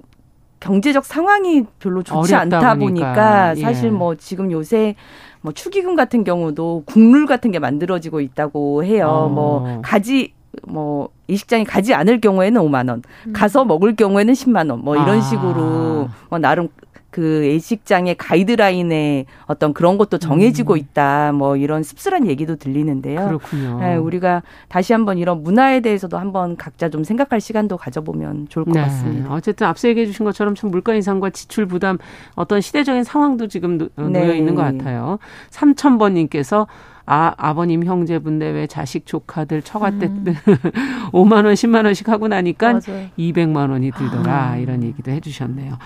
[0.59, 3.91] 경제적 상황이 별로 좋지 않다 보니까, 보니까 사실 예.
[3.91, 4.95] 뭐 지금 요새
[5.41, 9.07] 뭐 축의금 같은 경우도 국룰 같은 게 만들어지고 있다고 해요.
[9.07, 9.29] 어.
[9.29, 10.33] 뭐 가지
[10.67, 13.33] 뭐 이식장에 가지 않을 경우에는 5만 원, 음.
[13.33, 15.21] 가서 먹을 경우에는 10만 원, 뭐 이런 아.
[15.21, 16.69] 식으로 뭐 나름
[17.11, 20.77] 그 예식장의 가이드라인에 어떤 그런 것도 정해지고 음.
[20.77, 21.31] 있다.
[21.31, 23.25] 뭐 이런 씁쓸한 얘기도 들리는데요.
[23.27, 23.79] 그렇군요.
[23.79, 28.73] 네, 우리가 다시 한번 이런 문화에 대해서도 한번 각자 좀 생각할 시간도 가져보면 좋을 것
[28.73, 28.81] 네.
[28.81, 29.33] 같습니다.
[29.33, 31.97] 어쨌든 앞서 얘기해 주신 것처럼 참 물가 인상과 지출 부담
[32.35, 34.37] 어떤 시대적인 상황도 지금 놓여 네.
[34.37, 35.19] 있는 것 같아요.
[35.49, 36.67] 3천번 님께서
[37.11, 40.25] 아, 아버님 형제분들 왜 자식 조카들 처가 때 음.
[41.11, 43.07] 5만 원, 10만 원씩 하고 나니까 맞아요.
[43.17, 44.51] 200만 원이 들더라.
[44.51, 44.57] 아.
[44.57, 45.79] 이런 얘기도 해 주셨네요.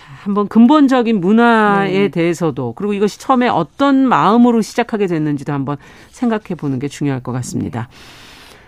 [0.00, 2.08] 자, 한번 근본적인 문화에 네.
[2.08, 5.76] 대해서도 그리고 이것이 처음에 어떤 마음으로 시작하게 됐는지도 한번
[6.08, 7.90] 생각해 보는 게 중요할 것 같습니다.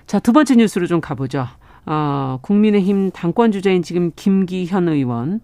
[0.07, 1.47] 자, 두 번째 뉴스로 좀 가보죠.
[1.87, 5.41] 어, 국민의힘 당권 주자인 지금 김기현 의원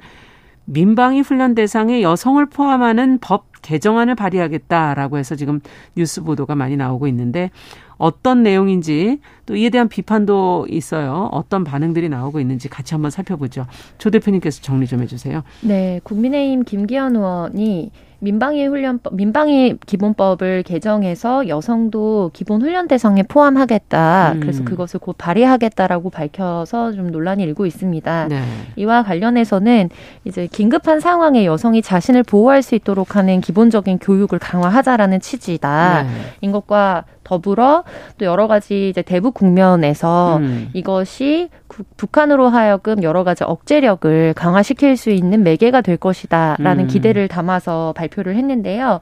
[0.67, 5.61] 민방위 훈련 대상에 여성을 포함하는 법 개정안을 발의하겠다라고 해서 지금
[5.97, 7.51] 뉴스 보도가 많이 나오고 있는데
[7.99, 11.29] 어떤 내용인지 또 이에 대한 비판도 있어요.
[11.33, 13.67] 어떤 반응들이 나오고 있는지 같이 한번 살펴보죠.
[13.99, 15.43] 조 대표님께서 정리 좀 해주세요.
[15.63, 24.33] 네, 국민의힘 김기현 의원이 민방위 훈련법, 민방위 기본법을 개정해서 여성도 기본 훈련 대상에 포함하겠다.
[24.35, 24.41] 음.
[24.41, 28.29] 그래서 그것을 곧 발의하겠다라고 밝혀서 좀 논란이 일고 있습니다.
[28.29, 28.43] 네.
[28.77, 29.91] 이와 관련해서는
[30.25, 36.03] 이제 긴급한 상황에 여성이 자신을 보호할 수 있도록 하는 기본적인 교육을 강화하자라는 취지다.
[36.03, 36.09] 네.
[36.41, 37.85] 인 것과 더불어
[38.17, 40.71] 또 여러 가지 이제 대북 국면에서 음.
[40.73, 46.89] 이것이 구, 북한으로 하여금 여러 가지 억제력을 강화시킬 수 있는 매개가 될 것이다라는 음.
[46.89, 49.01] 기대를 담아서 발 표를 했는데요.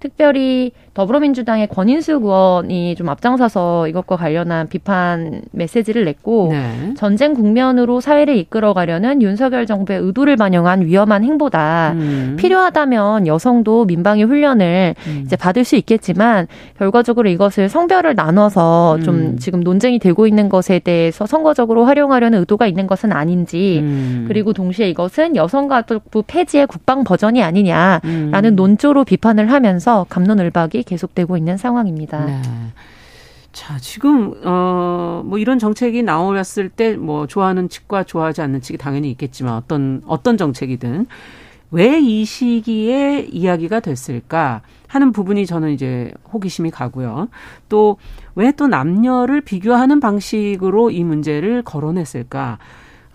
[0.00, 6.94] 특별히 더불어민주당의 권인수 의원이 좀 앞장서서 이것과 관련한 비판 메시지를 냈고 네.
[6.96, 12.36] 전쟁 국면으로 사회를 이끌어가려는 윤석열 정부의 의도를 반영한 위험한 행보다 음.
[12.38, 15.22] 필요하다면 여성도 민방위 훈련을 음.
[15.24, 16.46] 이제 받을 수 있겠지만
[16.78, 19.36] 결과적으로 이것을 성별을 나눠서 좀 음.
[19.38, 24.24] 지금 논쟁이 되고 있는 것에 대해서 선거적으로 활용하려는 의도가 있는 것은 아닌지 음.
[24.28, 28.56] 그리고 동시에 이것은 여성가족부 폐지의 국방 버전이 아니냐라는 음.
[28.56, 32.24] 논조로 비판을 하면서 감론을박이 계속되고 있는 상황입니다.
[32.26, 32.42] 네.
[33.52, 39.10] 자, 지금 어 뭐 이런 정책이 나왔을 때 뭐 좋아하는 측과 좋아하지 않는 측이 당연히
[39.12, 41.06] 있겠지만 어떤 어떤 정책이든
[41.72, 47.28] 왜 이 시기에 이야기가 됐을까 하는 부분이 저는 이제 호기심이 가고요.
[47.68, 47.96] 또
[48.36, 52.58] 왜 또 남녀를 비교하는 방식으로 이 문제를 거론했을까?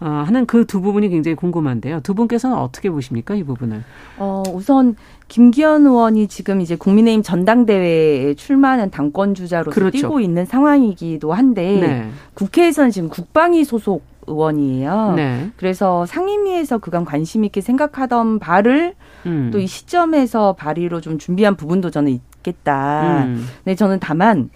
[0.02, 2.00] 어, 하는 그 두 부분이 굉장히 궁금한데요.
[2.02, 3.84] 두 분께서는 어떻게 보십니까, 이 부분을?
[4.18, 4.96] 어, 우선
[5.32, 9.92] 김기현 의원이 지금 이제 국민의힘 전당대회에 출마하는 당권 주자로 그렇죠.
[9.92, 12.10] 뛰고 있는 상황이기도 한데 네.
[12.34, 15.14] 국회에서는 지금 국방위 소속 의원이에요.
[15.16, 15.50] 네.
[15.56, 18.94] 그래서 상임위에서 그간 관심 있게 생각하던 바를
[19.26, 19.52] 음.
[19.54, 23.24] 또이 시점에서 발의로 좀 준비한 부분도 저는 있겠다.
[23.24, 23.48] 음.
[23.64, 24.50] 네, 저는 다만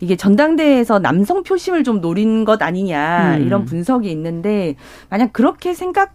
[0.00, 3.46] 이게 전당대회에서 남성 표심을 좀 노린 것 아니냐 음.
[3.46, 4.74] 이런 분석이 있는데
[5.08, 6.14] 만약 그렇게 생각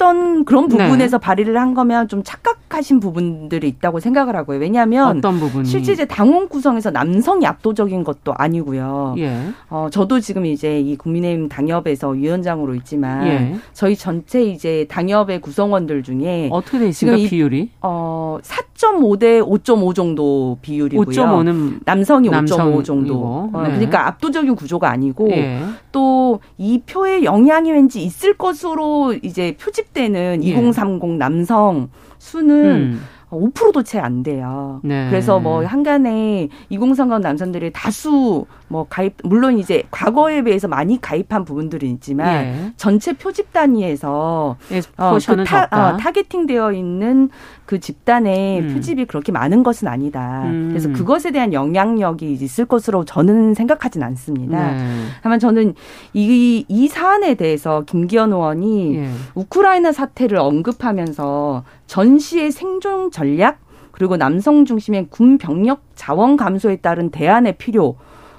[0.00, 0.78] 했던 그런 네.
[0.78, 1.20] 부분에서 네.
[1.20, 4.58] 발의를 한 거면 좀 착각하신 부분들이 있다고 생각을 하고요.
[4.58, 5.66] 왜냐하면 어떤 부분이?
[5.66, 9.14] 실제 이제 당원 구성에서 남성이 압도적인 것도 아니고요.
[9.18, 9.50] 예.
[9.68, 13.56] 어, 저도 지금 이제 이 국민의힘 당협에서 위원장으로 있지만 예.
[13.74, 17.70] 저희 전체 이제 당협의 구성원들 중에 어떻게 돼 있습니까 비율이?
[17.82, 21.04] 어, 4.5대 5.5 정도 비율이고요.
[21.04, 23.50] 5.5는 남성이 남성 5.5 정도.
[23.52, 23.74] 어, 네.
[23.74, 25.60] 그러니까 압도적인 구조가 아니고 예.
[25.92, 30.50] 또이 표의 영향이 왠지 있을 것으로 이제 표집 때는 예.
[30.50, 33.00] 2030 남성 수는 음.
[33.30, 34.80] 5%도 채 안 돼요.
[34.82, 35.08] 네.
[35.08, 41.88] 그래서 뭐 한간에 2030 남성들이 다수 뭐 가입 물론 이제 과거에 비해서 많이 가입한 부분들은
[41.88, 42.72] 있지만 예.
[42.76, 47.30] 전체 표집 단위에서 예, 어, 그 타, 어, 타겟팅되어 있는
[47.66, 48.74] 그 집단의 음.
[48.74, 50.44] 표집이 그렇게 많은 것은 아니다.
[50.44, 50.68] 음.
[50.70, 54.72] 그래서 그것에 대한 영향력이 있을 것으로 저는 생각하진 않습니다.
[54.72, 55.04] 네.
[55.22, 55.74] 다만 저는
[56.12, 59.10] 이, 이 사안에 대해서 김기현 의원이 예.
[59.34, 63.58] 우크라이나 사태를 언급하면서 전시의 생존 전략
[63.90, 67.96] 그리고 남성 중심의 군 병력 자원 감소에 따른 대안의 필요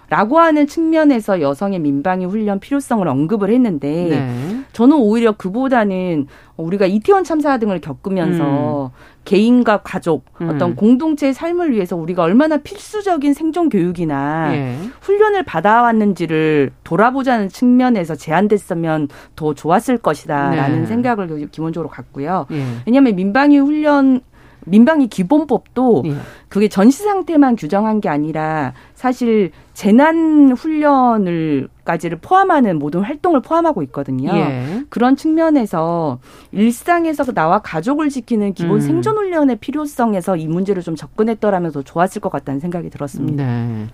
[0.09, 4.63] 라고 하는 측면에서 여성의 민방위 훈련 필요성을 언급을 했는데 네.
[4.71, 8.89] 저는 오히려 그보다는 우리가 이태원 참사 등을 겪으면서 음.
[9.25, 10.49] 개인과 가족 음.
[10.49, 14.75] 어떤 공동체의 삶을 위해서 우리가 얼마나 필수적인 생존 교육이나 예.
[15.01, 20.85] 훈련을 받아왔는지를 돌아보자는 측면에서 제한됐으면 더 좋았을 것이다라는 네.
[20.87, 22.47] 생각을 기본적으로 갖고요.
[22.51, 22.65] 예.
[22.85, 24.21] 왜냐하면 민방위 훈련
[24.65, 26.15] 민방위 기본법도 예.
[26.47, 34.31] 그게 전시 상태만 규정한 게 아니라 사실 재난 훈련을 까지를 포함하는 모든 활동을 포함하고 있거든요.
[34.33, 34.83] 예.
[34.89, 36.19] 그런 측면에서
[36.51, 38.81] 일상에서 나와 가족을 지키는 기본 음.
[38.81, 43.43] 생존 훈련의 필요성에서 이 문제를 좀 접근했더라면 더 좋았을 것 같다는 생각이 들었습니다.
[43.43, 43.87] 네.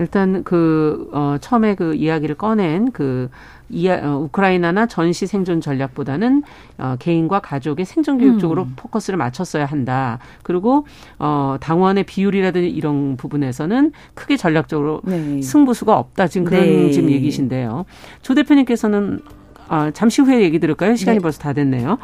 [0.00, 3.28] 일단 그 어, 처음에 그 이야기를 꺼낸 그
[3.68, 6.42] 이야, 어, 우크라이나나 전시 생존 전략보다는
[6.78, 8.38] 어, 개인과 가족의 생존 교육 음.
[8.38, 10.18] 쪽으로 포커스를 맞췄어야 한다.
[10.42, 10.86] 그리고
[11.18, 15.42] 어, 당원의 비율이라든지 이런 부분에서는 크게 전략적으로 네.
[15.42, 16.28] 승부수가 없다.
[16.28, 16.90] 지금 그런 네.
[16.90, 17.84] 지금 얘기신데요.
[18.22, 19.20] 조 대표님께서는
[19.68, 20.96] 아, 잠시 후에 얘기 들을까요?
[20.96, 21.22] 시간이 네.
[21.22, 21.98] 벌써 다 됐네요.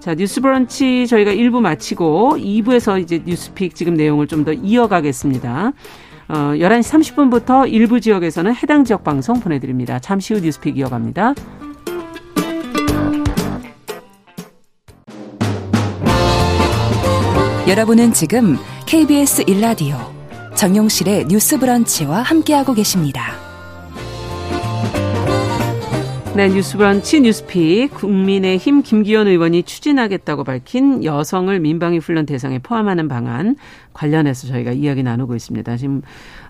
[0.00, 5.72] 자, 뉴스 브런치 저희가 1부 마치고 2부에서 이제 뉴스픽 지금 내용을 좀 더 이어가겠습니다.
[6.32, 9.98] 어, 11시 30분부터 일부 지역에서는 해당 지역 방송 보내드립니다.
[9.98, 11.34] 잠시 후 뉴스픽 이어갑니다.
[17.68, 19.96] 여러분은 지금 KBS 1라디오
[20.56, 23.41] 정용실의 뉴스 브런치와 함께하고 계십니다.
[26.34, 33.56] 네, 뉴스브런치 뉴스픽 국민의힘 김기현 의원이 추진하겠다고 밝힌 여성을 민방위 훈련 대상에 포함하는 방안
[33.92, 35.76] 관련해서 저희가 이야기 나누고 있습니다.
[35.76, 36.00] 지금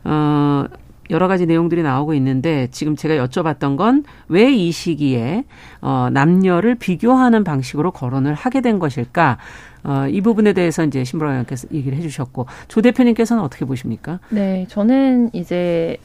[0.04, 0.66] 어
[1.10, 5.44] 여러 가지 내용들이 나오고 있는데 지금 제가 여쭤봤던 건 왜 이 시기에
[5.80, 9.38] 어 남녀를 비교하는 방식으로 거론을 하게 된 것일까?
[9.84, 14.20] 어, 이 부분에 대해서 이제 신보라 의원께서 얘기를 해주셨고 조 대표님께서는 어떻게 보십니까?
[14.28, 15.96] 네, 저는 이제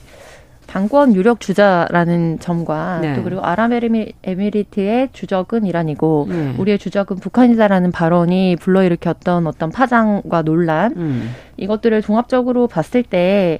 [0.67, 3.15] 당권 유력 주자라는 점과 네.
[3.15, 6.55] 또 그리고 아랍에미리트의 주적은 이란이고 네.
[6.57, 11.33] 우리의 주적은 북한이다라는 발언이 불러일으켰던 어떤 파장과 논란 음.
[11.55, 13.59] 이것들을 종합적으로 봤을 때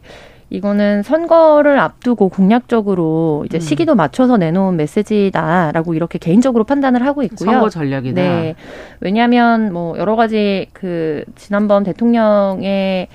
[0.49, 3.59] 이거는 선거를 앞두고 공약적으로 이제 음.
[3.59, 7.51] 시기도 맞춰서 내놓은 메시지다라고 이렇게 개인적으로 판단을 하고 있고요.
[7.51, 8.21] 선거 전략이다.
[8.21, 8.55] 네.
[9.01, 13.07] 왜냐하면 뭐 여러 가지 그 지난번 대통령의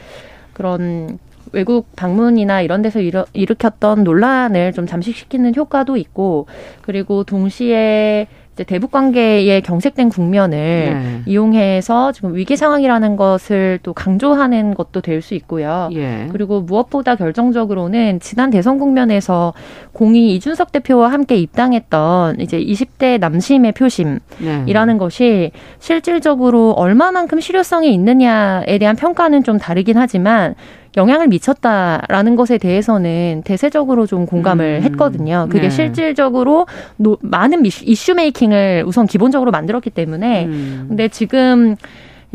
[0.52, 1.18] 그런
[1.52, 6.46] 외국 방문이나 이런 데서 일으, 일으켰던 논란을 좀 잠식시키는 효과도 있고
[6.82, 11.22] 그리고 동시에 이제 대북 관계의 경색된 국면을 네.
[11.24, 15.88] 이용해서 지금 위기 상황이라는 것을 또 강조하는 것도 될 수 있고요.
[15.92, 16.26] 예.
[16.32, 19.54] 그리고 무엇보다 결정적으로는 지난 대선 국면에서
[19.92, 24.26] 공이 이준석 대표와 함께 입당했던 이제 20대 남심의 표심이라는
[24.66, 24.98] 네.
[24.98, 30.56] 것이 실질적으로 얼마만큼 실효성이 있느냐에 대한 평가는 좀 다르긴 하지만
[30.96, 34.85] 영향을 미쳤다라는 것에 대해서는 대세적으로 좀 공감을 음.
[34.85, 35.46] 했거든요.
[35.48, 35.70] 그게 네.
[35.70, 40.85] 실질적으로 노, 많은 issue making을 우선 기본적으로 만들었기 때문에 음.
[40.88, 41.76] 근데 지금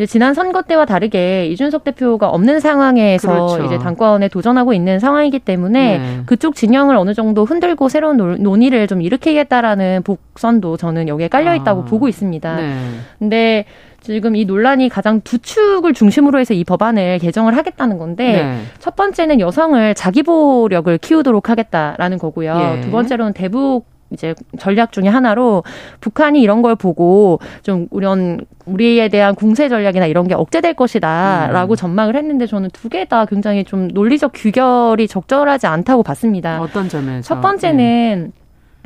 [0.06, 3.66] 지난 선거 때와 다르게 이준석 대표가 없는 상황에서 그렇죠.
[3.66, 6.22] 이제 당권에 도전하고 있는 상황이기 때문에 네.
[6.28, 11.86] 그쪽 진영을 어느 정도 흔들고 새로운 논의를 좀 일으키겠다라는 복선도 저는 여기에 깔려 있다고 아.
[11.86, 12.56] 보고 있습니다.
[12.58, 12.76] 네.
[13.18, 13.66] 근데
[14.08, 18.62] 지금 이 논란이 가장 두 축을 중심으로 해서 이 법안을 개정을 하겠다는 건데 네.
[18.80, 22.78] 첫 번째는 여성을 자기 보력을 키우도록 하겠다라는 거고요.
[22.78, 22.82] 예.
[22.82, 25.64] 두 번째로는 대북 이제 전략 중에 하나로
[26.00, 31.76] 북한이 이런 걸 보고 좀 우리는 우리에 대한 공세 전략이나 이런 게 억제될 것이다라고 음.
[31.76, 36.62] 전망을 했는데 저는 두 개 다 굉장히 좀 논리적 규결이 적절하지 않다고 봤습니다.
[36.62, 37.22] 어떤 점에서?
[37.28, 38.37] 첫 번째는 네.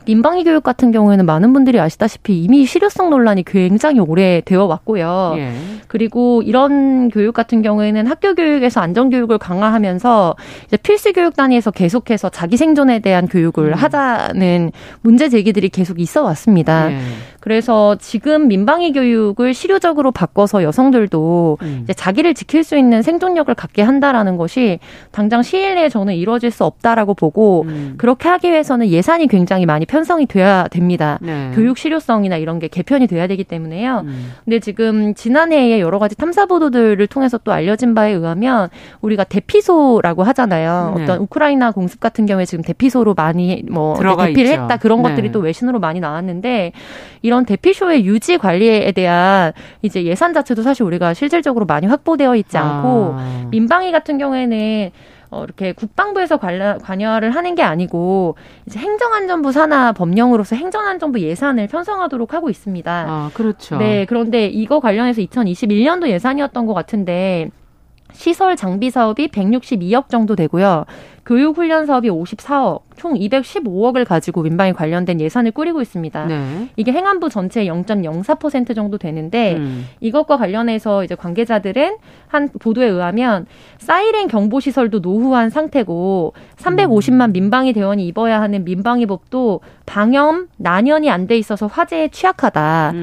[0.05, 5.35] 민방위 교육 같은 경우에는 많은 분들이 아시다시피 이미 실효성 논란이 굉장히 오래 되어 왔고요.
[5.37, 5.51] 예.
[5.87, 10.35] 그리고 이런 교육 같은 경우에는 학교 교육에서 안전 교육을 강화하면서
[10.67, 13.73] 이제 필수 교육 단위에서 계속해서 자기 생존에 대한 교육을 음.
[13.73, 16.91] 하자는 문제 제기들이 계속 있어 왔습니다.
[16.91, 16.99] 예.
[17.41, 21.79] 그래서 지금 민방위 교육을 실효적으로 바꿔서 여성들도 음.
[21.83, 24.79] 이제 자기를 지킬 수 있는 생존력을 갖게 한다라는 것이
[25.11, 27.95] 당장 시일 내에 저는 이루어질 수 없다라고 보고 음.
[27.97, 31.17] 그렇게 하기 위해서는 예산이 굉장히 많이 편성이 돼야 됩니다.
[31.19, 31.51] 네.
[31.55, 34.03] 교육 실효성이나 이런 게 개편이 돼야 되기 때문에요.
[34.05, 34.33] 음.
[34.45, 38.69] 근데 지금 지난해에 여러 가지 탐사 보도들을 통해서 또 알려진 바에 의하면
[39.01, 40.93] 우리가 대피소라고 하잖아요.
[40.95, 41.03] 네.
[41.03, 44.61] 어떤 우크라이나 공습 같은 경우에 지금 대피소로 많이 뭐 대피를 있죠.
[44.61, 45.09] 했다 그런 네.
[45.09, 46.71] 것들이 또 외신으로 많이 나왔는데
[47.23, 53.15] 이런 대피쇼의 유지 관리에 대한 이제 예산 자체도 사실 우리가 실질적으로 많이 확보되어 있지 않고
[53.17, 53.47] 아.
[53.49, 54.91] 민방위 같은 경우에는
[55.29, 62.33] 어, 이렇게 국방부에서 관여, 관여를 하는 게 아니고 이제 행정안전부 산하 법령으로서 행정안전부 예산을 편성하도록
[62.33, 63.05] 하고 있습니다.
[63.07, 63.77] 아, 그렇죠.
[63.77, 67.49] 네, 그런데 이거 관련해서 2021년도 예산이었던 것 같은데
[68.11, 70.85] 시설 장비 사업이 162억 정도 되고요.
[71.31, 76.25] 교육 훈련 사업이 54억, 총 215억을 가지고 민방위 관련된 예산을 꾸리고 있습니다.
[76.25, 76.67] 네.
[76.75, 79.87] 이게 행안부 전체의 0.04% 정도 되는데 음.
[80.01, 81.95] 이것과 관련해서 이제 관계자들은
[82.27, 83.45] 한 보도에 의하면
[83.77, 87.31] 사이렌 경보 시설도 노후한 상태고 350만 음.
[87.31, 92.93] 민방위 대원이 입어야 하는 민방위법도 방염 난연이 안 돼 있어서 화재에 취약하다라고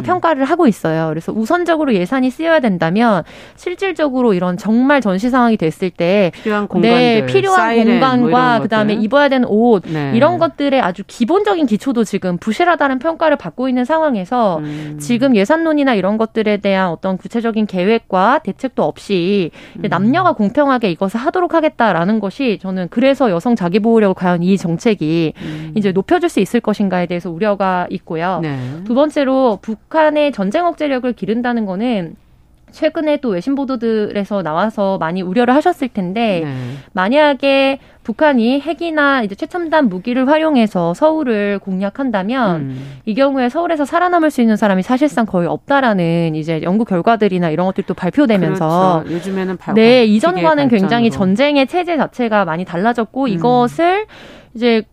[0.00, 0.02] 음.
[0.02, 1.08] 평가를 하고 있어요.
[1.08, 3.22] 그래서 우선적으로 예산이 쓰여야 된다면
[3.56, 8.94] 실질적으로 이런 정말 전시 상황이 됐을 때 필요한 공간들, 네, 필요한 뭐 공간과 뭐 그다음에
[8.94, 10.12] 입어야 되는 옷 네.
[10.14, 14.98] 이런 것들의 아주 기본적인 기초도 지금 부실하다는 평가를 받고 있는 상황에서 음.
[15.00, 19.82] 지금 예산론이나 이런 것들에 대한 어떤 구체적인 계획과 대책도 없이 음.
[19.88, 25.72] 남녀가 공평하게 이것을 하도록 하겠다라는 것이 저는 그래서 여성 자기 보호력을 과연 이 정책이 음.
[25.76, 28.40] 이제 높여줄 수 있을 것인가에 대해서 우려가 있고요.
[28.42, 28.58] 네.
[28.84, 32.16] 두 번째로 북한의 전쟁 억제력을 기른다는 거는
[32.70, 36.54] 최근에 또 외신 보도들에서 나와서 많이 우려를 하셨을 텐데 네.
[36.92, 42.98] 만약에 북한이 핵이나 이제 최첨단 무기를 활용해서 서울을 공략한다면 음.
[43.04, 47.92] 이 경우에 서울에서 살아남을 수 있는 사람이 사실상 거의 없다라는 이제 연구 결과들이나 이런 것들도
[47.92, 49.14] 발표되면서 그렇죠.
[49.14, 53.28] 요즘에는 발, 네 이전과는 굉장히 전쟁의 체제 자체가 많이 달라졌고 음.
[53.28, 54.06] 이것을
[54.54, 54.84] 이제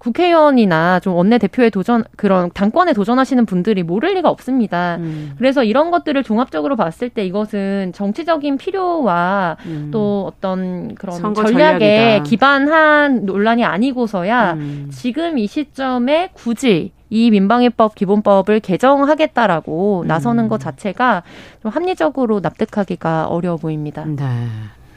[0.00, 4.96] 국회의원이나 좀 원내 대표에 도전 그런 당권에 도전하시는 분들이 모를 리가 없습니다.
[4.96, 5.34] 음.
[5.36, 9.90] 그래서 이런 것들을 종합적으로 봤을 때 이것은 정치적인 필요와 음.
[9.92, 12.22] 또 어떤 그런 전략에 전략이다.
[12.24, 14.88] 기반한 논란이 아니고서야 음.
[14.90, 20.06] 지금 이 시점에 굳이 이 민방위법 기본법을 개정하겠다라고 음.
[20.06, 21.24] 나서는 것 자체가
[21.60, 24.04] 좀 합리적으로 납득하기가 어려워 보입니다.
[24.06, 24.24] 네.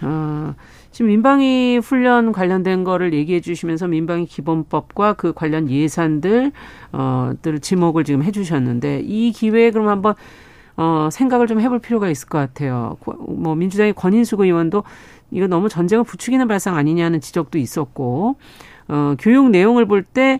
[0.01, 0.53] 어,
[0.93, 6.51] 지금 민방위 훈련 관련된 거를 얘기해 주시면서 민방위 기본법과 그 관련 예산들
[6.91, 10.13] 어들 지목을 지금 해 주셨는데 이 기회에 그럼 한번
[10.77, 12.97] 어 생각을 좀 해볼 필요가 있을 것 같아요.
[13.27, 14.83] 뭐 민주당의 권인수 의원도
[15.31, 18.35] 이거 너무 전쟁을 부추기는 발상 아니냐는 지적도 있었고
[18.87, 20.39] 어 교육 내용을 볼때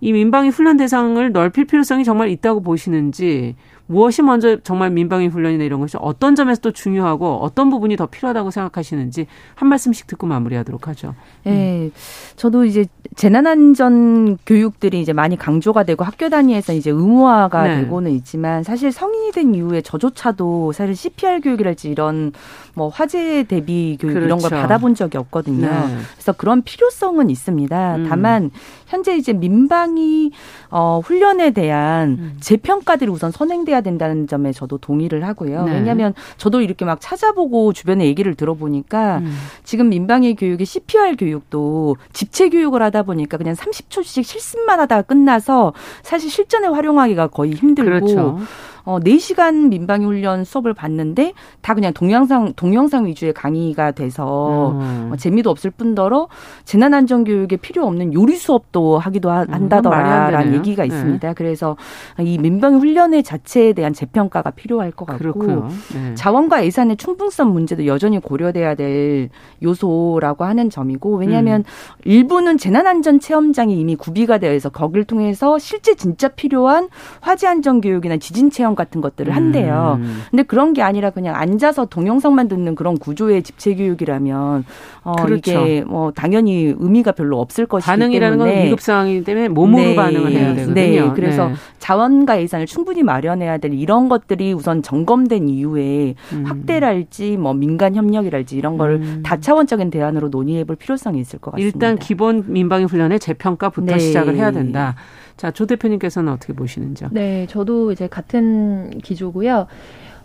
[0.00, 3.54] 이 민방위 훈련 대상을 넓힐 필요성이 정말 있다고 보시는지
[3.90, 8.52] 무엇이 먼저 정말 민방위 훈련이나 이런 것이 어떤 점에서 또 중요하고 어떤 부분이 더 필요하다고
[8.52, 9.26] 생각하시는지
[9.56, 11.16] 한 말씀씩 듣고 마무리하도록 하죠.
[11.42, 11.92] 네, 음.
[12.36, 17.80] 저도 이제 재난안전 교육들이 이제 많이 강조가 되고 학교 단위에서 이제 의무화가 네.
[17.80, 22.30] 되고는 있지만 사실 성인이 된 이후에 저조차도 사실 CPR 교육이랄지 이런
[22.74, 24.26] 뭐 화재 대비 교육 그렇죠.
[24.26, 24.62] 이런 걸 그렇죠.
[24.62, 25.66] 받아본 적이 없거든요.
[25.66, 25.96] 네.
[26.14, 27.96] 그래서 그런 필요성은 있습니다.
[27.96, 28.06] 음.
[28.08, 28.50] 다만
[28.86, 30.30] 현재 이제 민방위
[30.70, 32.36] 어 훈련에 대한 음.
[32.40, 35.64] 재평가들이 우선 선행돼야 된다는 점에 저도 동의를 하고요.
[35.64, 35.72] 네.
[35.72, 39.36] 왜냐하면 저도 이렇게 막 찾아보고 주변에 얘기를 들어보니까 음.
[39.64, 46.30] 지금 민방위 교육의 CPR 교육도 집체 교육을 하다 보니까 그냥 30초씩 실습만 하다가 끝나서 사실
[46.30, 48.38] 실전에 활용하기가 거의 힘들고 그렇죠.
[48.84, 55.10] 어, 4시간 민방위 훈련 수업을 봤는데 다 그냥 동영상 동영상 위주의 강의가 돼서 음.
[55.12, 56.28] 어, 재미도 없을 뿐더러
[56.64, 60.88] 재난 안전 교육에 필요 없는 요리 수업도 하기도 하, 음, 한다더라라는 얘기가 네.
[60.88, 61.28] 있습니다.
[61.28, 61.34] 네.
[61.34, 61.76] 그래서
[62.18, 66.14] 이 민방위 훈련의 자체에 대한 재평가가 필요할 것 같고 네.
[66.14, 69.28] 자원과 예산의 충분성 문제도 여전히 고려돼야 될
[69.62, 71.64] 요소라고 하는 점이고 왜냐하면 음.
[72.04, 76.88] 일부는 재난 안전 체험장이 이미 구비가 되어 있어 거기를 통해서 실제 진짜 필요한
[77.20, 79.98] 화재 안전 교육이나 지진 체험 같은 것들을 한대요.
[80.00, 80.22] 음.
[80.30, 84.64] 근데 그런 게 아니라 그냥 앉아서 동영상만 듣는 그런 구조의 집체 교육이라면
[85.02, 85.50] 어 그렇죠.
[85.50, 89.96] 이게 뭐 당연히 의미가 별로 없을 것이기 반응이라는 때문에 건 위급 상황이기 때문에 몸으로 네.
[89.96, 90.74] 반응을 해야 되거든요.
[90.74, 91.10] 네.
[91.14, 91.54] 그래서 네.
[91.78, 96.44] 자원과 예산을 충분히 마련해야 될 이런 것들이 우선 점검된 이후에 음.
[96.46, 99.20] 확대랄지 뭐 민간 협력이랄지 이런 걸 음.
[99.24, 101.76] 다차원적인 대안으로 논의해 볼 필요성이 있을 것 같습니다.
[101.76, 103.98] 일단 기본 민방위 훈련의 재평가부터 네.
[103.98, 104.94] 시작을 해야 된다.
[105.40, 107.08] 자, 조 대표님께서는 어떻게 보시는지요?
[107.12, 109.68] 네, 저도 이제 같은 기조고요.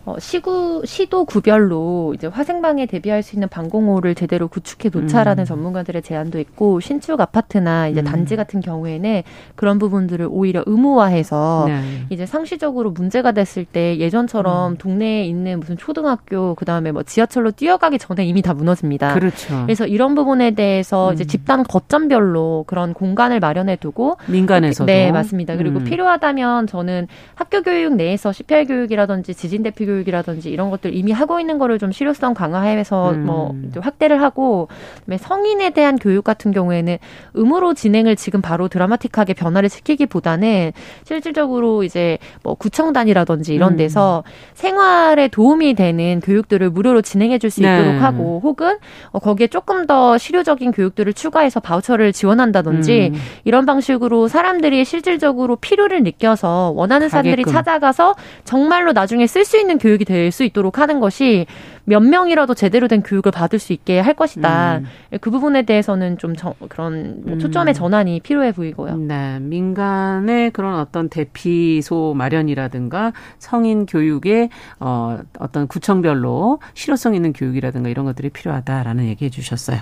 [0.06, 5.44] 어, 시구 시도 구별로 이제 화생방에 대비할 수 있는 방공호를 제대로 구축해 놓자라는 음.
[5.44, 8.04] 전문가들의 제안도 있고 신축 아파트나 이제 음.
[8.04, 9.24] 단지 같은 경우에는
[9.56, 11.82] 그런 부분들을 오히려 의무화해서 네.
[12.10, 14.76] 이제 상시적으로 문제가 됐을 때 예전처럼 음.
[14.78, 19.14] 동네에 있는 무슨 초등학교 그다음에 뭐 지하철로 뛰어가기 전에 이미 다 무너집니다.
[19.14, 19.64] 그렇죠.
[19.64, 21.26] 그래서 이런 부분에 대해서 이제 음.
[21.26, 25.56] 집단 거점별로 그런 공간을 마련해 두고 민간에서도 네 맞습니다.
[25.56, 25.84] 그리고 음.
[25.84, 31.40] 필요하다면 저는 학교 교육 내에서 CPR 교육이라든지 지진 대피 교육 교육이라든지 이런 것들 이미 하고
[31.40, 33.26] 있는 거를 좀 실효성 강화해서 음.
[33.26, 34.68] 뭐 확대를 하고
[35.00, 36.98] 그다음에 성인에 대한 교육 같은 경우에는
[37.34, 40.72] 의무로 진행을 지금 바로 드라마틱하게 변화를 시키기보다는
[41.04, 43.76] 실질적으로 이제 뭐 구청단이라든지 이런 음.
[43.76, 44.30] 데서 음.
[44.54, 47.98] 생활에 도움이 되는 교육들을 무료로 진행해 줄 수 있도록 네.
[47.98, 48.76] 하고 혹은
[49.10, 53.18] 어, 거기에 조금 더 실효적인 교육들을 추가해서 바우처를 지원한다든지 음.
[53.44, 60.04] 이런 방식으로 사람들이 실질적으로 필요를 느껴서 원하는 사람들이 찾아가서 정말로 나중에 쓸 수 있는 교육이
[60.04, 61.46] 될 수 있도록 하는 것이
[61.84, 64.78] 몇 명이라도 제대로 된 교육을 받을 수 있게 할 것이다.
[64.78, 64.86] 음.
[65.20, 67.38] 그 부분에 대해서는 좀 저, 그런 뭐 음.
[67.38, 68.96] 초점의 전환이 필요해 보이고요.
[68.96, 78.04] 네, 민간의 그런 어떤 대피소 마련이라든가 성인 교육의 어, 어떤 구청별로 실효성 있는 교육이라든가 이런
[78.04, 79.78] 것들이 필요하다라는 얘기해 주셨어요.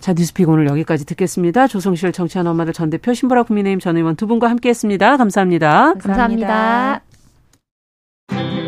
[0.00, 1.66] 자, 뉴스픽 오늘 여기까지 듣겠습니다.
[1.66, 5.16] 조성실 정치한 엄마들 전 대표 신보라 국민의힘 전 의원 두 분과 함께했습니다.
[5.16, 5.94] 감사합니다.
[5.94, 7.00] 감사합니다.
[8.28, 8.67] 감사합니다.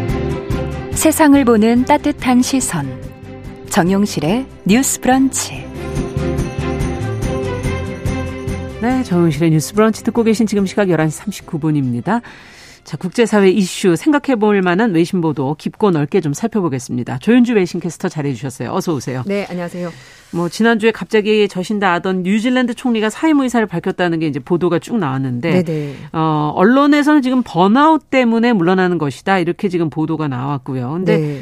[1.01, 2.87] 세상을 보는 따뜻한 시선.
[3.71, 5.65] 정용실의 뉴스 브런치.
[8.83, 12.21] 네, 정용실의 뉴스 브런치 듣고 계신 지금 시각 11시 39분입니다.
[12.83, 17.19] 자, 국제사회 이슈 생각해 볼 만한 외신 보도 깊고 넓게 좀 살펴보겠습니다.
[17.19, 18.71] 조윤주 외신 캐스터 잘해 주셨어요.
[18.73, 19.23] 어서 오세요.
[19.25, 19.91] 네, 안녕하세요.
[20.33, 25.63] 뭐 지난주에 갑자기 저신다 하던 뉴질랜드 총리가 사임 의사를 밝혔다는 게 이제 보도가 쭉 나왔는데
[25.63, 25.95] 네네.
[26.13, 29.39] 어, 언론에서는 지금 번아웃 때문에 물러나는 것이다.
[29.39, 30.91] 이렇게 지금 보도가 나왔고요.
[30.91, 31.41] 근데 네.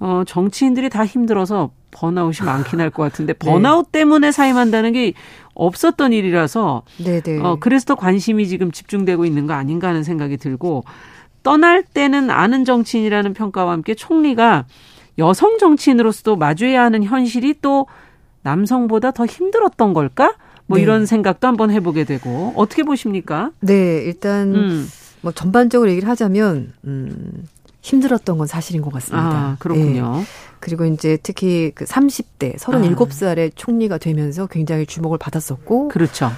[0.00, 3.38] 어, 정치인들이 다 힘들어서 번아웃이 많긴 할 것 같은데 네.
[3.38, 4.00] 번아웃 네.
[4.00, 5.12] 때문에 사임한다는 게
[5.54, 7.40] 없었던 일이라서 네네.
[7.40, 10.84] 어, 그래서 더 관심이 지금 집중되고 있는 거 아닌가 하는 생각이 들고
[11.42, 14.66] 떠날 때는 아는 정치인이라는 평가와 함께 총리가
[15.18, 17.86] 여성 정치인으로서도 마주해야 하는 현실이 또
[18.42, 20.34] 남성보다 더 힘들었던 걸까?
[20.66, 20.82] 뭐 네.
[20.82, 23.50] 이런 생각도 한번 해보게 되고 어떻게 보십니까?
[23.60, 24.88] 네, 일단 음.
[25.20, 27.44] 뭐 전반적으로 얘기를 하자면 음,
[27.82, 29.26] 힘들었던 건 사실인 것 같습니다.
[29.28, 30.16] 아, 그렇군요.
[30.18, 30.24] 네.
[30.60, 33.52] 그리고 이제 특히 그 30대, 37살에 아.
[33.54, 35.88] 총리가 되면서 굉장히 주목을 받았었고.
[35.88, 36.30] 그렇죠.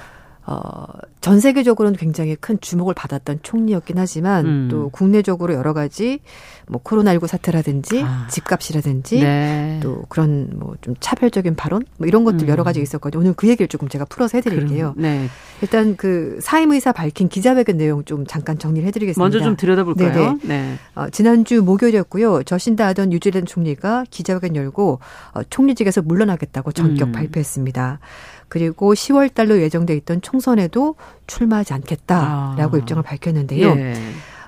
[0.45, 0.85] 어,
[1.21, 4.69] 전 세계적으로는 굉장히 큰 주목을 받았던 총리였긴 하지만 음.
[4.71, 6.21] 또 국내적으로 여러 가지
[6.69, 8.27] 뭐 코로나19 사태라든지 아.
[8.31, 9.81] 집값이라든지 네.
[9.83, 12.49] 또 그런 뭐 좀 차별적인 발언 뭐 이런 것들 음.
[12.49, 13.21] 여러 가지 있었거든요.
[13.21, 14.95] 오늘 그 얘기를 조금 제가 풀어서 해드릴게요.
[14.97, 15.29] 네.
[15.63, 19.23] 일단 그 사임 의사 밝힌 기자회견 내용 좀 잠깐 정리를 해드리겠습니다.
[19.23, 20.13] 먼저 좀 들여다볼까요?
[20.13, 20.39] 네네.
[20.43, 20.75] 네.
[20.95, 22.43] 어, 지난주 목요일이었고요.
[22.43, 24.99] 저신다 하던 뉴질랜드 총리가 기자회견 열고
[25.35, 27.13] 어, 총리직에서 물러나겠다고 전격 음.
[27.13, 28.01] 발표했습니다.
[28.49, 32.79] 그리고 10월 달로 예정돼 있던 총선에도 출마하지 않겠다라고 아.
[32.79, 33.69] 입장을 밝혔는데요.
[33.77, 33.95] 예.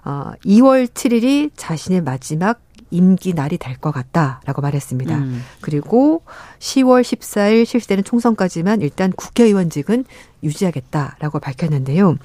[0.04, 2.60] 어, 2월 7일이 자신의 마지막
[2.90, 5.14] 임기 날이 될 것 같다라고 말했습니다.
[5.16, 5.42] 음.
[5.60, 6.22] 그리고
[6.58, 10.04] 10월 14일 실시되는 총선까지만 일단 국회의원직은
[10.42, 12.16] 유지하겠다라고 밝혔는데요.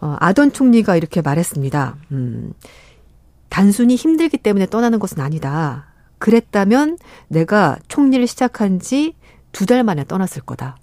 [0.00, 1.96] 어, 아던 총리가 이렇게 말했습니다.
[2.12, 2.52] 음,
[3.48, 5.86] 단순히 힘들기 때문에 떠나는 것은 아니다.
[6.18, 6.98] 그랬다면
[7.28, 9.14] 내가 총리를 시작한 지
[9.52, 10.76] 두 달 만에 떠났을 거다.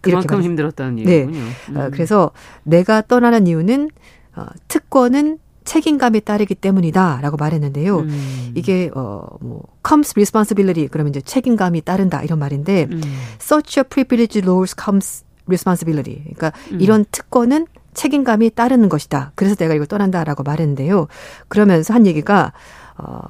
[0.00, 1.38] 그만큼 힘들었다는 얘기군요.
[1.38, 1.50] 네.
[1.70, 1.76] 음.
[1.76, 2.30] 어, 그래서
[2.62, 3.90] 내가 떠나는 이유는
[4.36, 7.98] 어, 특권은 책임감이 따르기 때문이다라고 말했는데요.
[7.98, 8.52] 음.
[8.54, 13.02] 이게 어뭐 comes responsibility 그러면 이제 책임감이 따른다 이런 말인데 음.
[13.38, 16.22] such a privilege lowers comes responsibility.
[16.22, 16.80] 그러니까 음.
[16.80, 19.32] 이런 특권은 책임감이 따르는 것이다.
[19.34, 21.06] 그래서 내가 이걸 떠난다라고 말했는데요.
[21.48, 22.54] 그러면서 한 얘기가
[22.96, 23.20] 어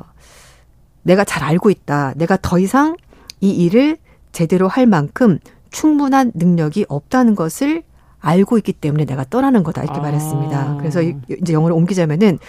[1.02, 2.12] 내가 잘 알고 있다.
[2.14, 2.96] 내가 더 이상
[3.40, 3.96] 이 일을
[4.30, 5.38] 제대로 할 만큼
[5.78, 7.84] 충분한 능력이 없다는 것을
[8.18, 10.02] 알고 있기 때문에 내가 떠나는 거다 이렇게 아.
[10.02, 10.76] 말했습니다.
[10.78, 12.40] 그래서 이제 영어로 옮기자면은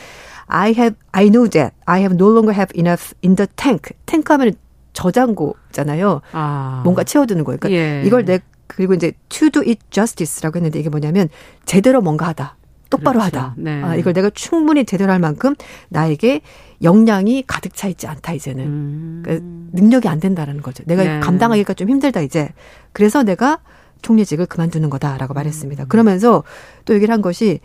[0.47, 3.93] I have I know that I have no longer have enough in the tank.
[4.07, 4.53] 탱크 하면
[4.93, 6.21] 저장고잖아요.
[6.31, 6.81] 아.
[6.83, 7.59] 뭔가 채워두는 거예요.
[7.59, 8.01] 그러니까 예.
[8.03, 11.29] 이걸 내 그리고 이제 to do it justice라고 했는데 이게 뭐냐면
[11.65, 12.55] 제대로 뭔가 하다.
[12.89, 13.37] 똑바로 그렇죠.
[13.37, 13.55] 하다.
[13.57, 13.83] 네.
[13.83, 15.53] 아, 이걸 내가 충분히 제대로 할 만큼
[15.89, 16.41] 나에게
[16.81, 19.21] 역량이 가득 차 있지 않다 이제는 음.
[19.23, 20.83] 그러니까 능력이 안 된다라는 거죠.
[20.85, 21.19] 내가 네.
[21.19, 22.49] 감당하기가 좀 힘들다 이제.
[22.93, 23.59] 그래서 내가
[24.01, 25.83] 총리직을 그만두는 거다라고 말했습니다.
[25.83, 25.87] 음.
[25.87, 26.43] 그러면서
[26.85, 27.59] 또 얘기를 한 것이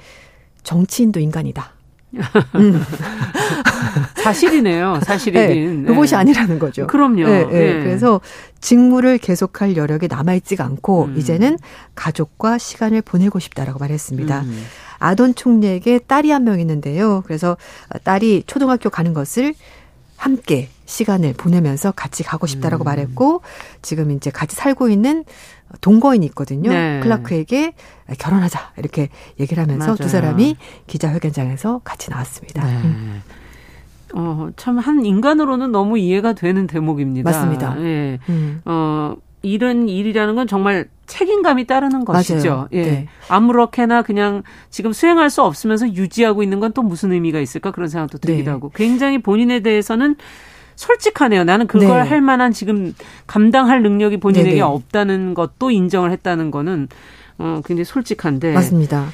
[0.63, 1.73] 정치인도 인간이다.
[2.57, 2.83] 음.
[4.17, 5.01] 사실이네요.
[5.03, 5.83] 사실이긴.
[5.83, 6.17] 네, 로봇이 네.
[6.17, 6.87] 아니라는 거죠.
[6.87, 7.25] 그럼요.
[7.27, 7.51] 네, 네.
[7.51, 7.73] 네.
[7.81, 8.21] 그래서
[8.61, 11.17] 직무를 계속할 여력이 남아있지가 않고 음.
[11.19, 11.59] 이제는
[11.95, 14.41] 가족과 시간을 보내고 싶다라고 말했습니다.
[14.43, 14.65] 음.
[14.99, 17.23] 아돈 총리에게 딸이 한 명 있는데요.
[17.27, 17.57] 그래서
[18.05, 19.55] 딸이 초등학교 가는 것을
[20.17, 22.87] 함께 시간을 보내면서 같이 가고 싶다라고 음.
[22.87, 23.43] 말했고
[23.83, 25.25] 지금 이제 같이 살고 있는
[25.81, 26.71] 동거인이 있거든요.
[26.71, 27.01] 네.
[27.03, 27.73] 클라크에게
[28.19, 29.09] 결혼하자 이렇게
[29.41, 29.97] 얘기를 하면서 맞아요.
[29.97, 30.57] 두 사람이
[30.87, 32.65] 기자회견장에서 같이 나왔습니다.
[32.65, 32.73] 네.
[32.85, 33.23] 음.
[34.17, 37.29] 어, 참 한 인간으로는 너무 이해가 되는 대목입니다.
[37.29, 37.75] 맞습니다.
[37.81, 38.19] 예.
[38.29, 38.61] 음.
[38.65, 42.49] 어, 이런 일이라는 건 정말 책임감이 따르는 것이죠.
[42.49, 42.69] 맞아요.
[42.73, 42.83] 예.
[42.83, 43.09] 네.
[43.29, 48.19] 아무렇게나 그냥 지금 수행할 수 없으면서 유지하고 있는 건 또 무슨 의미가 있을까 그런 생각도
[48.19, 48.51] 들기도 네.
[48.51, 50.17] 하고 굉장히 본인에 대해서는
[50.77, 51.45] 솔직하네요.
[51.45, 52.09] 나는 그걸 네.
[52.09, 52.95] 할 만한 지금
[53.29, 54.61] 감당할 능력이 본인에게 네네.
[54.63, 56.89] 없다는 것도 인정을 했다는 거는
[57.39, 59.07] 어 굉장히 솔직한데 맞습니다.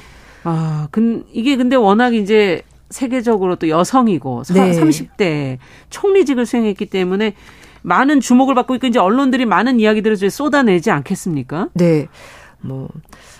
[0.43, 4.71] 아, 근 이게 근데 워낙 이제 세계적으로 또 여성이고 네.
[4.71, 5.57] 30대
[5.91, 7.35] 총리직을 수행했기 때문에
[7.81, 11.69] 많은 주목을 받고 있고 이제 언론들이 많은 이야기들을 쏟아내지 않겠습니까?
[11.73, 12.07] 네.
[12.61, 12.89] 뭐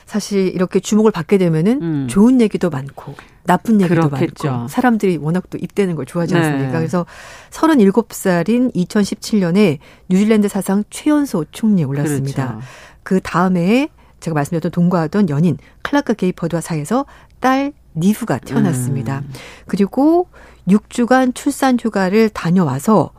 [0.05, 2.07] 사실 이렇게 주목을 받게 되면은 음.
[2.09, 4.49] 좋은 얘기도 많고 나쁜 얘기도 그렇겠죠.
[4.49, 6.39] 많고 사람들이 워낙 또 입대는 걸 좋아하지 네.
[6.39, 6.71] 않습니까?
[6.71, 6.77] 네.
[6.77, 7.05] 그래서
[7.51, 9.77] 37살인 2017년에
[10.09, 12.47] 뉴질랜드 사상 최연소 총리에 올랐습니다.
[12.47, 12.65] 그렇죠.
[13.03, 13.89] 그 다음에
[14.19, 17.05] 제가 말씀드렸던 동거하던 연인 클라크 게이퍼드와 사이에서
[17.39, 19.19] 딸 니후가 태어났습니다.
[19.19, 19.33] 음.
[19.67, 20.27] 그리고
[20.67, 23.11] 6주간 출산 휴가를 다녀와서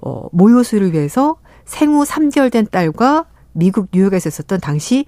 [0.00, 5.04] 어, 모효수를 위해서 생후 3개월 된 딸과 미국 뉴욕에서 있었던 당시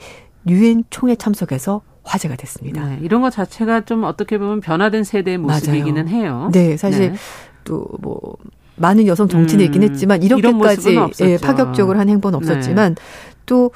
[0.47, 2.84] 유엔 총회 참석해서 화제가 됐습니다.
[2.88, 6.16] 네, 이런 것 자체가 좀 어떻게 보면 변화된 세대의 모습이기는 맞아요.
[6.16, 6.51] 해요.
[6.53, 7.18] 네, 사실 네.
[7.64, 8.36] 또뭐
[8.76, 13.03] 많은 여성 정치인이 음, 있긴 했지만 이렇게까지 예, 파격적으로 한 행보는 없었지만 네.
[13.47, 13.70] 또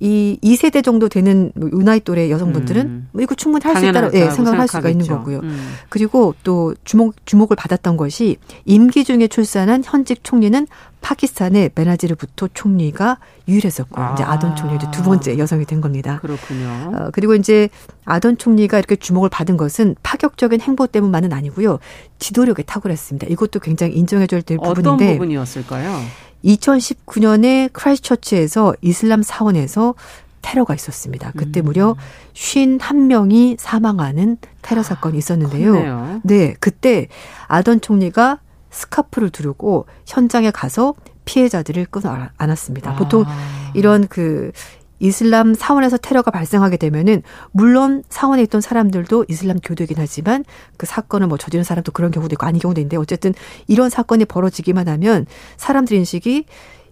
[0.00, 3.08] 이 2세대 정도 되는 우나이 뭐 또래 여성분들은 음.
[3.12, 5.40] 뭐 이거 충분히 할 수 있다고 예, 생각을 할 수가 있는 거고요.
[5.40, 5.74] 음.
[5.88, 10.66] 그리고 또 주목 주목을 받았던 것이 임기 중에 출산한 현직 총리는
[11.00, 14.14] 파키스탄의 베나지르 부토 총리가 유일했었고 아.
[14.14, 16.18] 이제 아돈 총리도 두 번째 여성이 된 겁니다.
[16.20, 16.92] 그렇군요.
[16.94, 17.68] 어, 그리고 이제
[18.04, 21.78] 아돈 총리가 이렇게 주목을 받은 것은 파격적인 행보 때문만은 아니고요.
[22.18, 23.28] 지도력에 탁월했습니다.
[23.28, 26.00] 이것도 굉장히 인정해줘야 될 부분인데 어떤 부분이었을까요?
[26.44, 29.94] 2019년에 크라이스처치에서 이슬람 사원에서
[30.42, 31.32] 테러가 있었습니다.
[31.36, 31.64] 그때 음.
[31.64, 31.96] 무려
[32.34, 35.72] 51명이 사망하는 테러 사건이 있었는데요.
[35.72, 36.20] 컸네요.
[36.24, 37.08] 네, 그때
[37.48, 38.38] 아던 총리가
[38.70, 42.96] 스카프를 두르고 현장에 가서 피해자들을 끊어 안았습니다.
[42.96, 43.70] 보통 아.
[43.74, 44.52] 이런 그
[45.00, 47.22] 이슬람 사원에서 테러가 발생하게 되면은
[47.52, 50.44] 물론 사원에 있던 사람들도 이슬람 교도이긴 하지만
[50.76, 53.34] 그 사건을 뭐 저지른 사람도 그런 경우도 있고 아닌 경우도 있는데 어쨌든
[53.66, 55.26] 이런 사건이 벌어지기만 하면
[55.56, 56.46] 사람들 인식이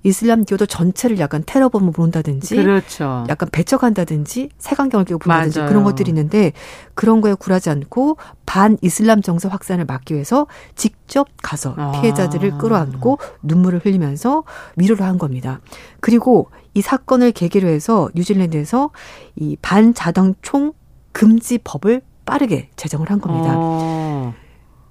[0.07, 3.25] 이슬람교도 전체를 약간 테러범으로 본다든지 그렇죠.
[3.29, 5.69] 약간 배척한다든지 색안경을 끼고 본다든지 맞아요.
[5.69, 6.53] 그런 것들이 있는데
[6.95, 10.47] 그런 거에 굴하지 않고 반 이슬람 정서 확산을 막기 위해서
[10.77, 11.93] 직접 가서 아.
[12.01, 12.59] 피해자들을 아.
[12.59, 14.45] 끌어안고 눈물을 흘리면서
[14.77, 15.61] 위로를 한 겁니다.
[16.01, 18.91] 그리고 이 사건을 계기로 해서 뉴질랜드에서
[19.35, 20.73] 이 반자동총
[21.11, 23.55] 금지 법을 빠르게 제정을 한 겁니다.
[23.57, 24.35] 어.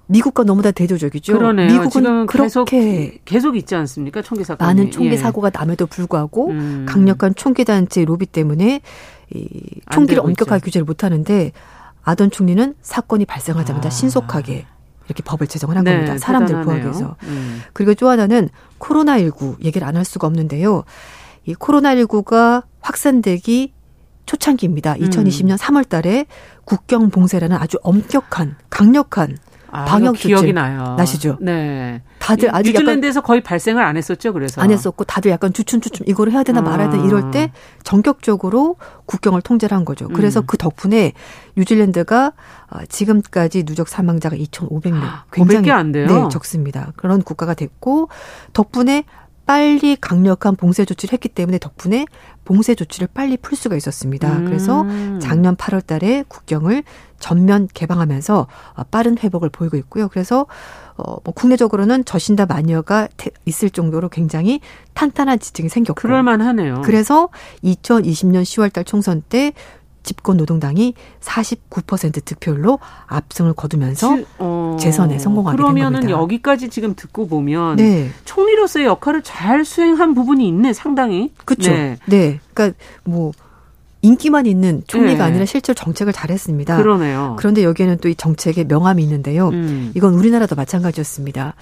[0.08, 1.32] 미국과 너무나 대조적이죠.
[1.38, 1.72] 그러네요.
[1.72, 4.22] 미국은 그렇게 계속, 계속 있지 않습니까?
[4.22, 5.16] 총기 사고 많은 총기 예.
[5.16, 6.86] 사고가 남에도 불구하고 음.
[6.88, 8.80] 강력한 총기 단체 로비 때문에
[9.34, 9.48] 이
[9.90, 10.64] 총기를 엄격하게 있죠.
[10.64, 11.52] 규제를 못 하는데
[12.04, 13.90] 아던 총리는 사건이 발생하자마자 아.
[13.90, 14.66] 신속하게
[15.06, 16.18] 이렇게 법을 제정을 한 네, 겁니다.
[16.18, 17.16] 사람들 구하기 위해서.
[17.24, 17.62] 음.
[17.72, 18.48] 그리고 또 하나는
[18.78, 20.84] 코로나19 얘기를 안 할 수가 없는데요.
[21.46, 23.72] 이 코로나19가 확산되기
[24.26, 24.94] 초창기입니다.
[24.94, 25.56] 2020년 음.
[25.56, 26.26] 3월 달에
[26.64, 29.36] 국경 봉쇄라는 아주 엄격한 강력한
[29.76, 30.94] 아, 방역 기억이 나요.
[30.96, 31.38] 나시죠?
[31.40, 32.02] 네.
[32.18, 34.32] 다들 아직 뉴질랜드에서 거의 발생을 안 했었죠.
[34.32, 36.62] 그래서 안 했었고 다들 약간 주춤주춤 이거를 해야 되나 아.
[36.62, 37.52] 말아야 되나 이럴 때
[37.84, 40.08] 전격적으로 국경을 통제를 한 거죠.
[40.08, 40.44] 그래서 음.
[40.46, 41.12] 그 덕분에
[41.56, 42.32] 뉴질랜드가
[42.70, 45.00] 어, 지금까지 누적 사망자가 2,500명.
[45.30, 46.06] 굉장히 안 돼요.
[46.06, 46.92] 네, 적습니다.
[46.96, 48.08] 그런 국가가 됐고
[48.52, 49.04] 덕분에
[49.46, 52.06] 빨리 강력한 봉쇄 조치를 했기 때문에 덕분에
[52.44, 54.38] 봉쇄 조치를 빨리 풀 수가 있었습니다.
[54.38, 54.44] 음.
[54.44, 54.84] 그래서
[55.20, 56.82] 작년 8월 달에 국경을
[57.18, 60.08] 전면 개방하면서 어, 빠른 회복을 보이고 있고요.
[60.08, 60.46] 그래서
[60.96, 63.08] 어, 뭐 국내적으로는 저신다 마녀가
[63.44, 64.60] 있을 정도로 굉장히
[64.94, 66.00] 탄탄한 지층이 생겼고.
[66.00, 66.82] 그럴만하네요.
[66.84, 67.28] 그래서
[67.64, 69.52] 2020년 10월 달 총선 때
[70.06, 75.88] 집권 노동당이 49% 득표율로 압승을 거두면서 지, 어, 재선에 성공하게 된 겁니다.
[75.90, 78.08] 그러면은 여기까지 지금 듣고 보면 네.
[78.24, 81.32] 총리로서의 역할을 잘 수행한 부분이 있네 상당히.
[81.44, 81.72] 그렇죠.
[81.72, 81.98] 네.
[82.06, 82.40] 네.
[82.54, 83.32] 그러니까 뭐
[84.06, 85.30] 인기만 있는 총리가 네.
[85.30, 86.76] 아니라 실제로 정책을 잘했습니다.
[86.76, 87.34] 그러네요.
[87.38, 89.48] 그런데 여기에는 또 이 정책의 명암이 있는데요.
[89.48, 89.90] 음.
[89.94, 91.54] 이건 우리나라도 마찬가지였습니다.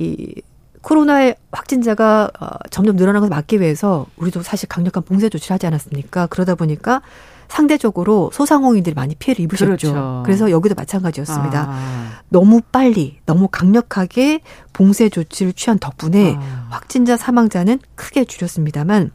[0.00, 0.34] 이
[0.82, 6.26] 코로나의 확진자가 어, 점점 늘어나는 것을 막기 위해서 우리도 사실 강력한 봉쇄 조치를 하지 않았습니까?
[6.26, 7.00] 그러다 보니까
[7.48, 9.66] 상대적으로 소상공인들이 많이 피해를 입으셨죠.
[9.66, 10.22] 그렇죠.
[10.26, 11.66] 그래서 여기도 마찬가지였습니다.
[11.70, 12.10] 아.
[12.28, 14.40] 너무 빨리, 너무 강력하게
[14.72, 16.66] 봉쇄 조치를 취한 덕분에 아.
[16.70, 19.12] 확진자 사망자는 크게 줄였습니다만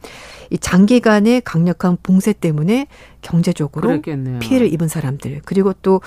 [0.50, 2.86] 이 장기간의 강력한 봉쇄 때문에
[3.22, 4.38] 경제적으로 그랬겠네요.
[4.40, 6.00] 피해를 입은 사람들 그리고 또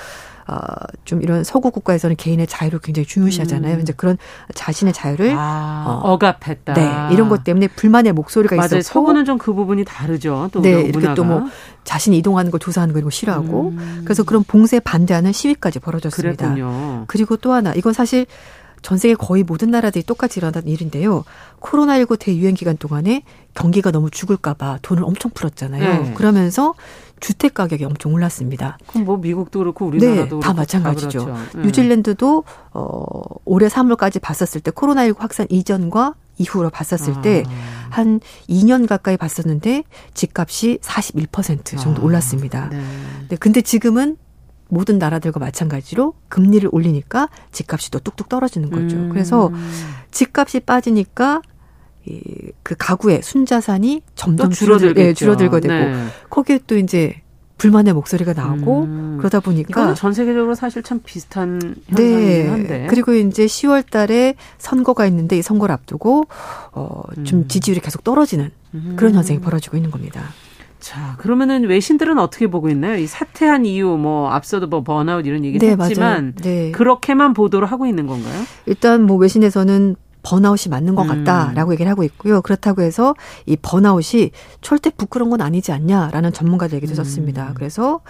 [0.45, 0.57] 어,
[1.05, 3.75] 좀 이런 서구 국가에서는 개인의 자유를 굉장히 중요시하잖아요.
[3.75, 3.79] 음.
[3.81, 4.17] 이제 그런
[4.53, 6.73] 자신의 자유를 아, 어, 억압했다.
[6.73, 8.79] 네, 이런 것 때문에 불만의 목소리가 맞아요.
[8.79, 10.49] 있었고 서구는 좀 그 부분이 다르죠.
[10.51, 11.43] 또 네, 이렇게 또 뭐
[11.85, 14.01] 자신이 이동하는 걸 조사하는 거 이런 거 싫어하고 음.
[14.03, 16.53] 그래서 그런 봉쇄 반대하는 시위까지 벌어졌습니다.
[16.53, 17.05] 그랬군요.
[17.07, 18.25] 그리고 또 하나 이건 사실
[18.84, 21.23] 전 세계 거의 모든 나라들이 똑같이 일어나는 일인데요.
[21.61, 23.23] 코로나19 대유행 기간 동안에
[23.55, 26.03] 경기가 너무 죽을까봐 돈을 엄청 풀었잖아요.
[26.03, 26.13] 네.
[26.13, 26.75] 그러면서
[27.21, 28.77] 주택 가격이 엄청 올랐습니다.
[28.88, 31.19] 그럼 뭐 미국도 그렇고 우리나라도 네, 다 마찬가지죠.
[31.19, 31.57] 다 그렇죠.
[31.57, 31.63] 네.
[31.63, 37.21] 뉴질랜드도 어 올해 3월까지 봤었을 때 코로나19 확산 이전과 이후로 봤었을 아.
[37.21, 38.19] 때한
[38.49, 42.05] 2년 가까이 봤었는데 집값이 41% 정도 아.
[42.05, 42.67] 올랐습니다.
[42.69, 42.84] 네.
[43.29, 43.36] 네.
[43.38, 44.17] 근데 지금은
[44.74, 48.97] 모든 나라들과 마찬가지로 금리를 올리니까 집값이 또 뚝뚝 떨어지는 거죠.
[48.97, 49.09] 음.
[49.09, 49.51] 그래서
[50.11, 51.41] 집값이 빠지니까
[52.05, 56.07] 이그 가구의 순자산이 점점 줄어들, 예, 줄어들게 되고 네.
[56.30, 57.21] 거기에 또 이제
[57.57, 59.17] 불만의 목소리가 나오고 음.
[59.19, 62.47] 그러다 보니까 전 세계적으로 사실 참 비슷한 현상이긴 네.
[62.47, 66.26] 한데 그리고 이제 10월 달에 선거가 있는데 이 선거를 앞두고
[66.71, 67.47] 어좀 음.
[67.47, 68.51] 지지율이 계속 떨어지는
[68.95, 70.24] 그런 현상이 벌어지고 있는 겁니다.
[70.84, 72.97] 자, 그러면은 외신들은 어떻게 보고 있나요?
[72.97, 76.71] 이 사퇴한 이유, 뭐 앞서도 뭐 번아웃 이런 얘기 네, 했지만 네.
[76.71, 78.43] 그렇게만 보도를 하고 있는 건가요?
[78.65, 81.23] 일단 뭐 외신에서는 번아웃이 맞는 것 음.
[81.23, 81.73] 같다라고 음.
[81.73, 82.41] 얘기를 하고 있고요.
[82.41, 83.15] 그렇다고 해서
[83.45, 87.49] 이 번아웃이 절대 부끄러운 건 아니지 않냐라는 전문가들 얘기도 썼습니다.
[87.49, 87.53] 음.
[87.53, 88.01] 그래서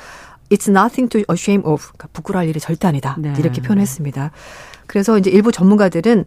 [0.50, 1.92] It's nothing to ashamed of.
[1.94, 3.16] 그러니까 부끄러울 일이 절대 아니다.
[3.20, 3.36] 네.
[3.38, 4.32] 이렇게 표현했습니다.
[4.88, 6.26] 그래서 이제 일부 전문가들은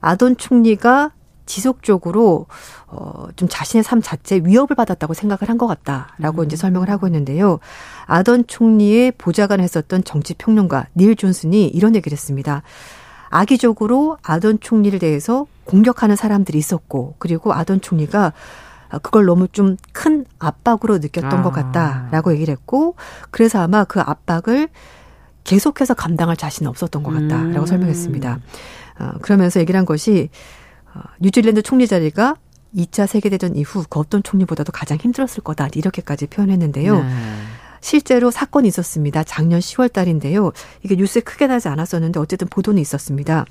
[0.00, 1.10] 아돈 총리가
[1.50, 2.46] 지속적으로
[2.86, 6.46] 어, 좀 자신의 삶 자체에 위협을 받았다고 생각을 한 것 같다라고 음.
[6.46, 7.58] 이제 설명을 하고 있는데요.
[8.06, 12.62] 아던 총리의 보좌관을 했었던 정치 평론가 닐 존슨이 이런 얘기를 했습니다.
[13.30, 18.32] 악의적으로 아던 총리를 대해서 공격하는 사람들이 있었고 그리고 아던 총리가
[19.02, 21.42] 그걸 너무 좀 큰 압박으로 느꼈던 아.
[21.42, 22.94] 것 같다라고 얘기를 했고
[23.30, 24.68] 그래서 아마 그 압박을
[25.44, 27.66] 계속해서 감당할 자신은 없었던 것 같다라고 음.
[27.66, 28.38] 설명했습니다.
[29.00, 30.30] 어, 그러면서 얘기를 한 것이 어,
[31.20, 32.36] 뉴질랜드 총리 자리가
[32.76, 37.02] 2차 세계대전 이후 그 어떤 총리보다도 가장 힘들었을 거다 이렇게까지 표현했는데요.
[37.02, 37.10] 네.
[37.80, 39.24] 실제로 사건이 있었습니다.
[39.24, 40.52] 작년 10월 달인데요.
[40.82, 43.46] 이게 뉴스에 크게 나지 않았었는데 어쨌든 보도는 있었습니다.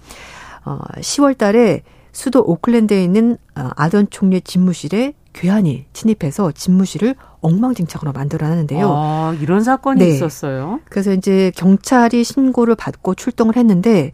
[0.65, 1.81] 어, 10월 달에
[2.11, 8.91] 수도 오클랜드에 있는 어, 아던 총리의 집무실에 괴한이 침입해서 집무실을 엉망진창으로 만들어놨는데요.
[8.91, 10.07] 아, 이런 사건이 네.
[10.09, 10.79] 있었어요.
[10.89, 14.11] 그래서 이제 경찰이 신고를 받고 출동을 했는데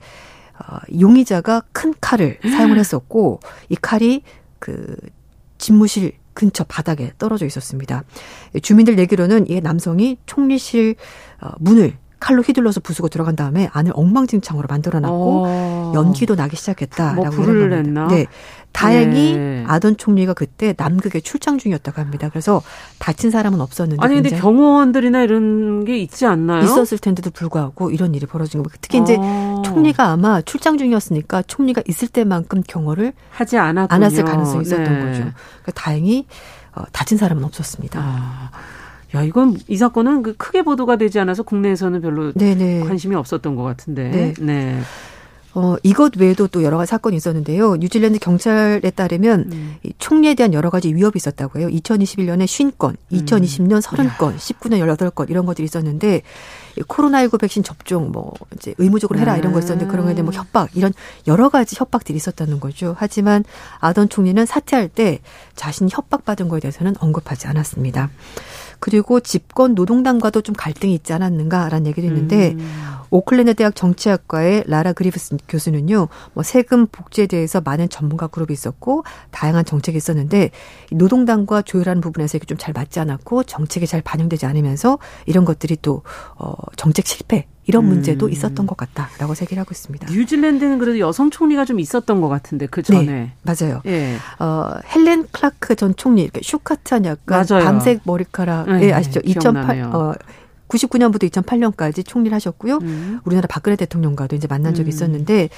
[0.60, 3.40] 어, 용의자가 큰 칼을 사용을 했었고
[3.70, 4.22] 이 칼이
[4.60, 4.96] 그
[5.58, 8.04] 집무실 근처 바닥에 떨어져 있었습니다.
[8.62, 10.96] 주민들 얘기로는 이 남성이 총리실
[11.42, 15.92] 어, 문을 칼로 휘둘러서 부수고 들어간 다음에 안을 엉망진창으로 만들어놨고 어.
[15.96, 18.08] 연기도 나기 시작했다라고 뭐 불을 냈나?
[18.08, 18.26] 네,
[18.72, 19.64] 다행히 네.
[19.68, 22.30] 아던 총리가 그때 남극에 출장 중이었다고 합니다.
[22.30, 22.62] 그래서
[23.00, 26.64] 다친 사람은 없었는데 아니 근데 경호원들이나 이런 게 있지 않나요?
[26.64, 28.70] 있었을 텐데도 불구하고 이런 일이 벌어진 거.
[28.82, 29.62] 특히 이제 아.
[29.64, 33.96] 총리가 아마 출장 중이었으니까 총리가 있을 때만큼 경호를 하지 않았군요.
[33.96, 35.00] 않았을 가능성이 있었던 네.
[35.06, 35.20] 거죠.
[35.20, 36.28] 그러니까 다행히
[36.74, 38.00] 어, 다친 사람은 없었습니다.
[38.02, 38.52] 아.
[39.14, 42.82] 야, 이건 이 사건은 그 크게 보도가 되지 않아서 국내에서는 별로 네네.
[42.82, 44.10] 관심이 없었던 것 같은데.
[44.10, 44.34] 네.
[44.40, 44.82] 네.
[45.58, 47.78] 어, 이것 외에도 또 여러 가지 사건이 있었는데요.
[47.78, 49.76] 뉴질랜드 경찰에 따르면 음.
[49.84, 51.70] 이 총리에 대한 여러 가지 위협이 있었다고 해요.
[51.70, 54.38] 2021년에 50건, 2020년 30건, 음.
[54.38, 56.24] 19년 18건 이런 것들이 있었는데
[56.76, 60.76] 코로나19 백신 접종 뭐 이제 의무적으로 해라 이런 거 있었는데 그런 거에 대한 뭐 협박
[60.76, 60.94] 이런
[61.26, 62.94] 여러 가지 협박들이 있었다는 거죠.
[62.98, 63.46] 하지만
[63.80, 65.20] 아던 총리는 사퇴할 때
[65.56, 68.10] 자신이 협박받은 거에 대해서는 언급하지 않았습니다.
[68.80, 72.70] 그리고 집권 노동당과도 좀 갈등이 있지 않았는가라는 얘기도 있는데 음.
[73.10, 79.64] 오클랜드 대학 정치학과의 라라 그리브스 교수는요, 뭐 세금 복지에 대해서 많은 전문가 그룹이 있었고 다양한
[79.66, 80.52] 정책이 있었는데
[80.92, 84.98] 노동당과 조율하는 부분에서 이게 좀 잘 맞지 않았고 정책이 잘 반영되지 않으면서
[85.28, 86.02] 이런 것들이 또
[86.38, 87.90] 어, 정책 실패 이런 음.
[87.90, 90.08] 문제도 있었던 것 같다라고 얘기를 하고 있습니다.
[90.12, 93.82] 뉴질랜드는 그래도 여성 총리가 좀 있었던 것 같은데 그 전에 네, 맞아요.
[93.86, 94.16] 예.
[94.40, 97.64] 어, 헬렌 클라크 전 총리 슈카트한 약간 맞아요.
[97.64, 99.20] 밤색 머리카락 네, 예, 아시죠?
[99.24, 100.14] 2008 어,
[100.76, 102.78] 99년부터 2008년까지 총리를 하셨고요.
[102.82, 103.20] 음.
[103.24, 104.90] 우리나라 박근혜 대통령과도 이제 만난 적이 음.
[104.90, 105.50] 있었는데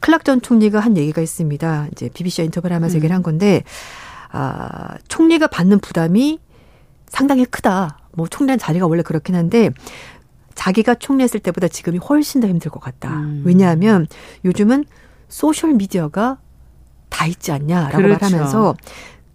[0.00, 1.88] 클락 전 총리가 한 얘기가 있습니다.
[1.92, 2.96] 이제 BBC와 인터뷰를 하면서 음.
[2.98, 3.64] 얘기를 한 건데
[4.30, 6.38] 아, 총리가 받는 부담이
[7.08, 7.98] 상당히 크다.
[8.14, 9.70] 뭐 총리란 자리가 원래 그렇긴 한데
[10.54, 13.10] 자기가 총리했을 때보다 지금이 훨씬 더 힘들 것 같다.
[13.20, 13.42] 음.
[13.44, 14.06] 왜냐하면
[14.44, 14.84] 요즘은
[15.28, 16.38] 소셜 미디어가
[17.08, 18.24] 다 있지 않냐라고 그렇죠.
[18.24, 18.74] 말하면서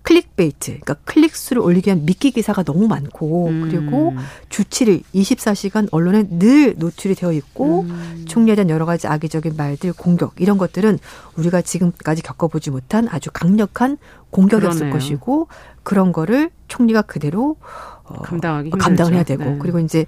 [0.07, 3.61] clickbait, 그러니까 클릭수를 올리기 위한 미끼 기사가 너무 많고 음.
[3.69, 4.15] 그리고
[4.47, 8.23] 주치를 24시간 언론에 늘 노출이 되어 있고 음.
[8.25, 10.97] 총리에 대한 여러 가지 악의적인 말들, 공격 이런 것들은
[11.35, 13.97] 우리가 지금까지 겪어보지 못한 아주 강력한
[14.29, 14.93] 공격이었을 그러네요.
[14.93, 15.49] 것이고
[15.83, 17.57] 그런 거를 총리가 그대로
[18.05, 19.57] 어, 감당하기 감당을 해야 되고 네.
[19.59, 20.05] 그리고 이제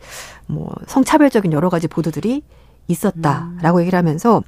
[0.48, 2.42] 뭐 성차별적인 여러 가지 보도들이
[2.88, 3.82] 있었다라고 음.
[3.82, 4.44] 얘기를 하면서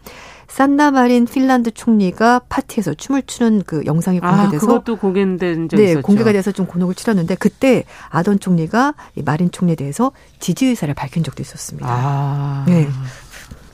[0.52, 5.78] 산나 마린 핀란드 총리가 파티에서 춤을 추는 그 영상이 아, 공개돼서 아, 그것도 공개된 적
[5.78, 6.02] 네, 있었죠.
[6.02, 11.24] 공개가 돼서 좀 곤혹을 치렀는데 그때 아던 총리가 이 마린 총리에 대해서 지지 의사를 밝힌
[11.24, 11.88] 적도 있었습니다.
[11.90, 12.66] 아.
[12.68, 12.90] 네.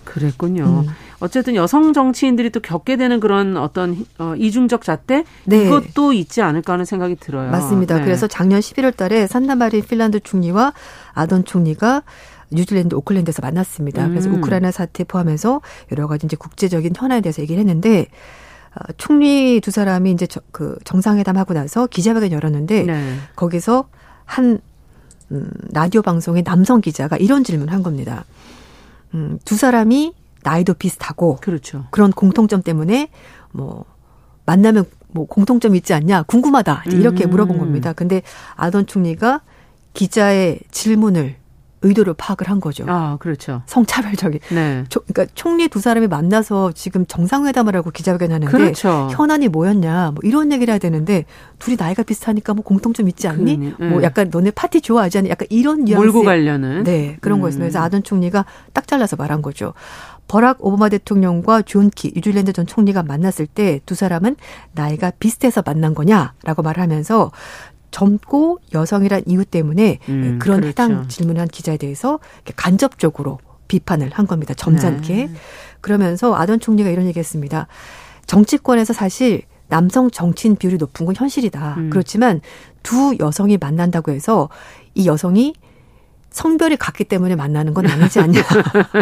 [0.04, 0.84] 그랬군요.
[0.86, 0.94] 음.
[1.20, 5.66] 어쨌든 여성 정치인들이 또 겪게 되는 그런 어떤 어, 이중적 잣대 네.
[5.66, 7.50] 이것도 있지 않을까 하는 생각이 들어요.
[7.50, 7.98] 맞습니다.
[7.98, 8.04] 네.
[8.04, 10.74] 그래서 작년 11월 달에 산나마린 핀란드 총리와
[11.14, 12.04] 아던 총리가
[12.52, 14.06] 뉴질랜드 오클랜드에서 만났습니다.
[14.06, 14.10] 음.
[14.12, 18.08] 그래서 우크라이나 사태 포함해서 여러 가지 이제 국제적인 현안에 대해서 얘기를 했는데
[18.76, 23.16] 어, 총리 두 사람이 이제 저, 그 정상회담 하고 나서 기자회견 열었는데 네.
[23.36, 23.90] 거기서
[24.26, 24.60] 한
[25.32, 28.26] 음, 라디오 방송의 남성 기자가 이런 질문을 한 겁니다.
[29.14, 31.86] 음, 두 사람이 나이도 비슷하고 그렇죠.
[31.92, 33.10] 그런 공통점 때문에
[33.52, 33.84] 뭐
[34.46, 37.32] 만나면 뭐 공통점 있지 않냐 궁금하다 이렇게 음.
[37.32, 37.94] 물어본 겁니다.
[37.94, 38.22] 근데
[38.56, 39.42] 아던 총리가
[39.94, 41.36] 기자의 질문을
[41.82, 42.86] 의도를 파악을 한 거죠.
[42.88, 43.62] 아, 그렇죠.
[43.66, 44.40] 성차별적인.
[44.50, 44.84] 네.
[44.90, 49.10] 조, 그러니까 총리 두 사람이 만나서 지금 정상회담을 하고 기자회견 하는데 그렇죠.
[49.12, 51.26] 현안이 뭐였냐 뭐 이런 얘기를 해야 되는데
[51.60, 53.58] 둘이 나이가 비슷하니까 뭐 공통점 있지 않니?
[53.78, 53.90] 그, 네.
[53.90, 55.30] 뭐 약간 너네 파티 좋아하지 않니?
[55.30, 57.42] 약간 이런 뉘앙스 몰고 가려는 네 그런 음.
[57.42, 57.66] 거였습니다.
[57.66, 59.74] 그래서 아던 총리가 딱 잘라서 말한 거죠.
[60.28, 64.36] 버락 오바마 대통령과 존 키 뉴질랜드 전 총리가 만났을 때 두 사람은
[64.74, 67.32] 나이가 비슷해서 만난 거냐라고 말하면서
[67.92, 70.68] 젊고 여성이란 이유 때문에 음, 그런 그렇죠.
[70.68, 72.20] 해당 질문한 기자에 대해서
[72.56, 74.54] 간접적으로 비판을 한 겁니다.
[74.54, 75.14] 점잖게.
[75.14, 75.30] 네.
[75.82, 77.68] 그러면서 아던 총리가 이런 얘기했습니다.
[78.26, 81.76] 정치권에서 사실 남성 정치인 비율이 높은 건 현실이다.
[81.78, 81.90] 음.
[81.90, 82.42] 그렇지만
[82.84, 84.50] 두 여성이 만난다고 해서
[84.96, 85.54] 이 여성이
[86.30, 88.42] 성별이 같기 때문에 만나는 건 아니지 않냐.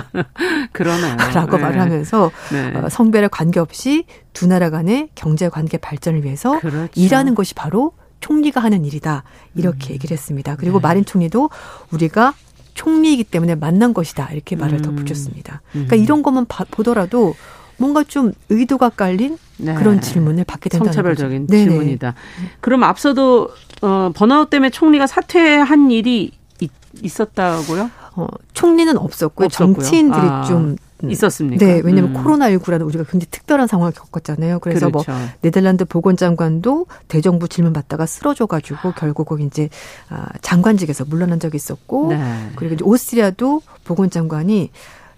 [0.72, 1.18] 그러네요.
[1.34, 1.64] 라고 네.
[1.64, 2.74] 말을 하면서 네.
[2.78, 6.90] 어, 성별에 관계없이 두 나라 간의 경제 관계 발전을 위해서 그렇죠.
[6.96, 7.94] 일하는 것이 바로
[8.26, 9.24] 총리가 하는 일이다.
[9.54, 9.94] 이렇게 음.
[9.94, 10.56] 얘기를 했습니다.
[10.56, 10.88] 그리고 네.
[10.88, 11.52] 마린 총리도
[11.92, 12.34] 우리가
[12.74, 14.32] 총리이기 때문에 만난 것이다.
[14.32, 14.82] 이렇게 말을 음.
[14.82, 15.62] 덧붙였습니다.
[15.72, 16.02] 그러니까 음.
[16.02, 17.36] 이런 것만 봐, 보더라도
[17.78, 19.76] 뭔가 좀 의도가 깔린 네.
[19.76, 21.58] 그런 질문을 받게 된다는 성차별적인 거죠.
[21.58, 22.16] 질문이다.
[22.62, 23.50] 그럼 앞서도
[23.84, 27.92] 어, 번아웃 때문에 총리가 사퇴한 일이 있 었다고요?
[28.16, 29.46] 어, 총리는 없었고요.
[29.46, 29.74] 없었고요.
[29.76, 30.44] 정치인들이 아.
[30.46, 30.78] 좀
[31.12, 31.66] 있었습니까?
[31.66, 32.24] 네, 왜냐하면 음.
[32.24, 34.60] 코로나19라는 우리가 굉장히 특별한 상황을 겪었잖아요.
[34.60, 35.20] 그래서 뭐 그렇죠.
[35.20, 39.70] 뭐 네덜란드 보건장관도 대정부 질문 받다가 쓰러져가지고 결국은 이제
[40.10, 42.52] 아, 장관직에서 물러난 적이 있었고, 네.
[42.56, 44.72] 그리고 이제 오스트리아도 보건장관이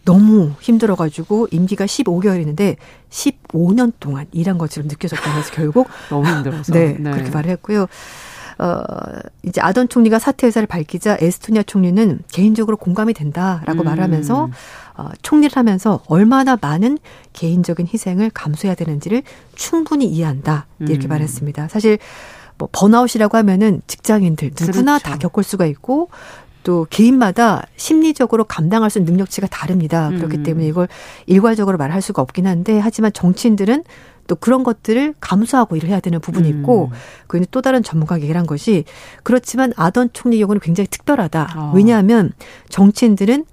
[0.08, 2.78] 너무 힘들어가지고 임기가 15개월이는데
[3.10, 7.12] 15년 동안 일한 것처럼 느껴졌다면서 결국 너무 힘들어서 네, 네.
[7.12, 7.88] 그렇게 말을 했고요.
[8.60, 8.82] 어,
[9.44, 13.86] 이제 아던 총리가 사퇴 의사를 밝히자 에스토니아 총리는 개인적으로 공감이 된다라고 음.
[13.86, 14.50] 말하면서
[14.96, 16.98] 어, 총리를 하면서 얼마나 많은
[17.34, 19.24] 개인적인 희생을 감수해야 되는지를
[19.56, 21.10] 충분히 이해한다 이렇게 음.
[21.10, 21.68] 말했습니다.
[21.68, 22.00] 사실
[22.58, 25.12] 뭐 번아웃이라고 하면은 직장인들 누구나 그렇죠.
[25.12, 26.10] 다 겪을 수가 있고
[26.64, 30.10] 또 개인마다 심리적으로 감당할 수 있는 능력치가 다릅니다.
[30.10, 30.44] 그렇기 음.
[30.44, 30.88] 때문에 이걸
[31.26, 33.84] 일괄적으로 말할 수가 없긴 한데 하지만 정치인들은
[34.28, 36.92] 또 그런 것들을 감수하고 일을 해야 되는 부분이 있고 음.
[37.28, 38.84] 그는 또 다른 전문가가 얘기를 한 것이
[39.24, 41.54] 그렇지만 아던 총리 경우는 굉장히 특별하다.
[41.56, 41.72] 어.
[41.76, 42.32] 왜냐하면
[42.70, 43.46] 정치인들은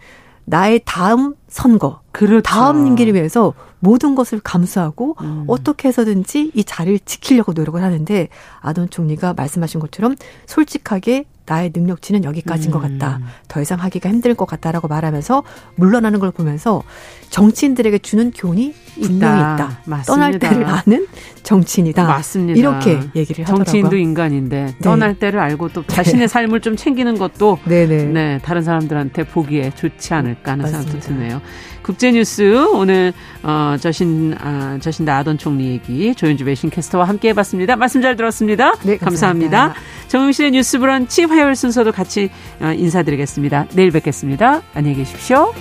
[0.46, 2.42] 나의 다음 선거, 그렇죠.
[2.42, 5.44] 다음 임기를 위해서 모든 것을 감수하고 음.
[5.46, 8.28] 어떻게 해서든지 이 자리를 지키려고 노력을 하는데
[8.60, 10.16] 아던 총리가 말씀하신 것처럼
[10.46, 12.72] 솔직하게 나의 능력치는 여기까지인 음.
[12.72, 13.18] 것 같다.
[13.18, 13.26] 음.
[13.48, 15.42] 더 이상 하기가 힘들 것 같다라고 말하면서
[15.76, 16.82] 물러나는 걸 보면서
[17.30, 19.54] 정치인들에게 주는 교훈이 분명히 있다.
[19.54, 19.78] 있다.
[19.84, 20.04] 맞습니다.
[20.04, 21.06] 떠날 때를 아는
[21.44, 22.04] 정치인이다.
[22.04, 22.58] 맞습니다.
[22.58, 23.64] 이렇게 얘기를 하더라고요.
[23.64, 24.78] 정치인도 인간인데 네.
[24.82, 26.26] 떠날 때를 알고 또 자신의 네.
[26.26, 28.04] 삶을 좀 챙기는 것도 네네.
[28.12, 30.90] 네 다른 사람들한테 보기에 좋지 않을까 하는 맞습니다.
[30.90, 31.40] 생각도 드네요.
[31.82, 37.76] 국제뉴스 오늘 어, 저신 아, 저신 나아던 총리 얘기 조윤주 외신 캐스터와 함께 해봤습니다.
[37.76, 38.72] 말씀 잘 들었습니다.
[38.82, 39.58] 네, 감사합니다.
[39.58, 39.74] 감사합니다.
[40.08, 42.30] 정용실의 뉴스브런치 화요일 순서도 같이
[42.60, 43.66] 어, 인사드리겠습니다.
[43.74, 44.62] 내일 뵙겠습니다.
[44.74, 45.52] 안녕히 계십시오.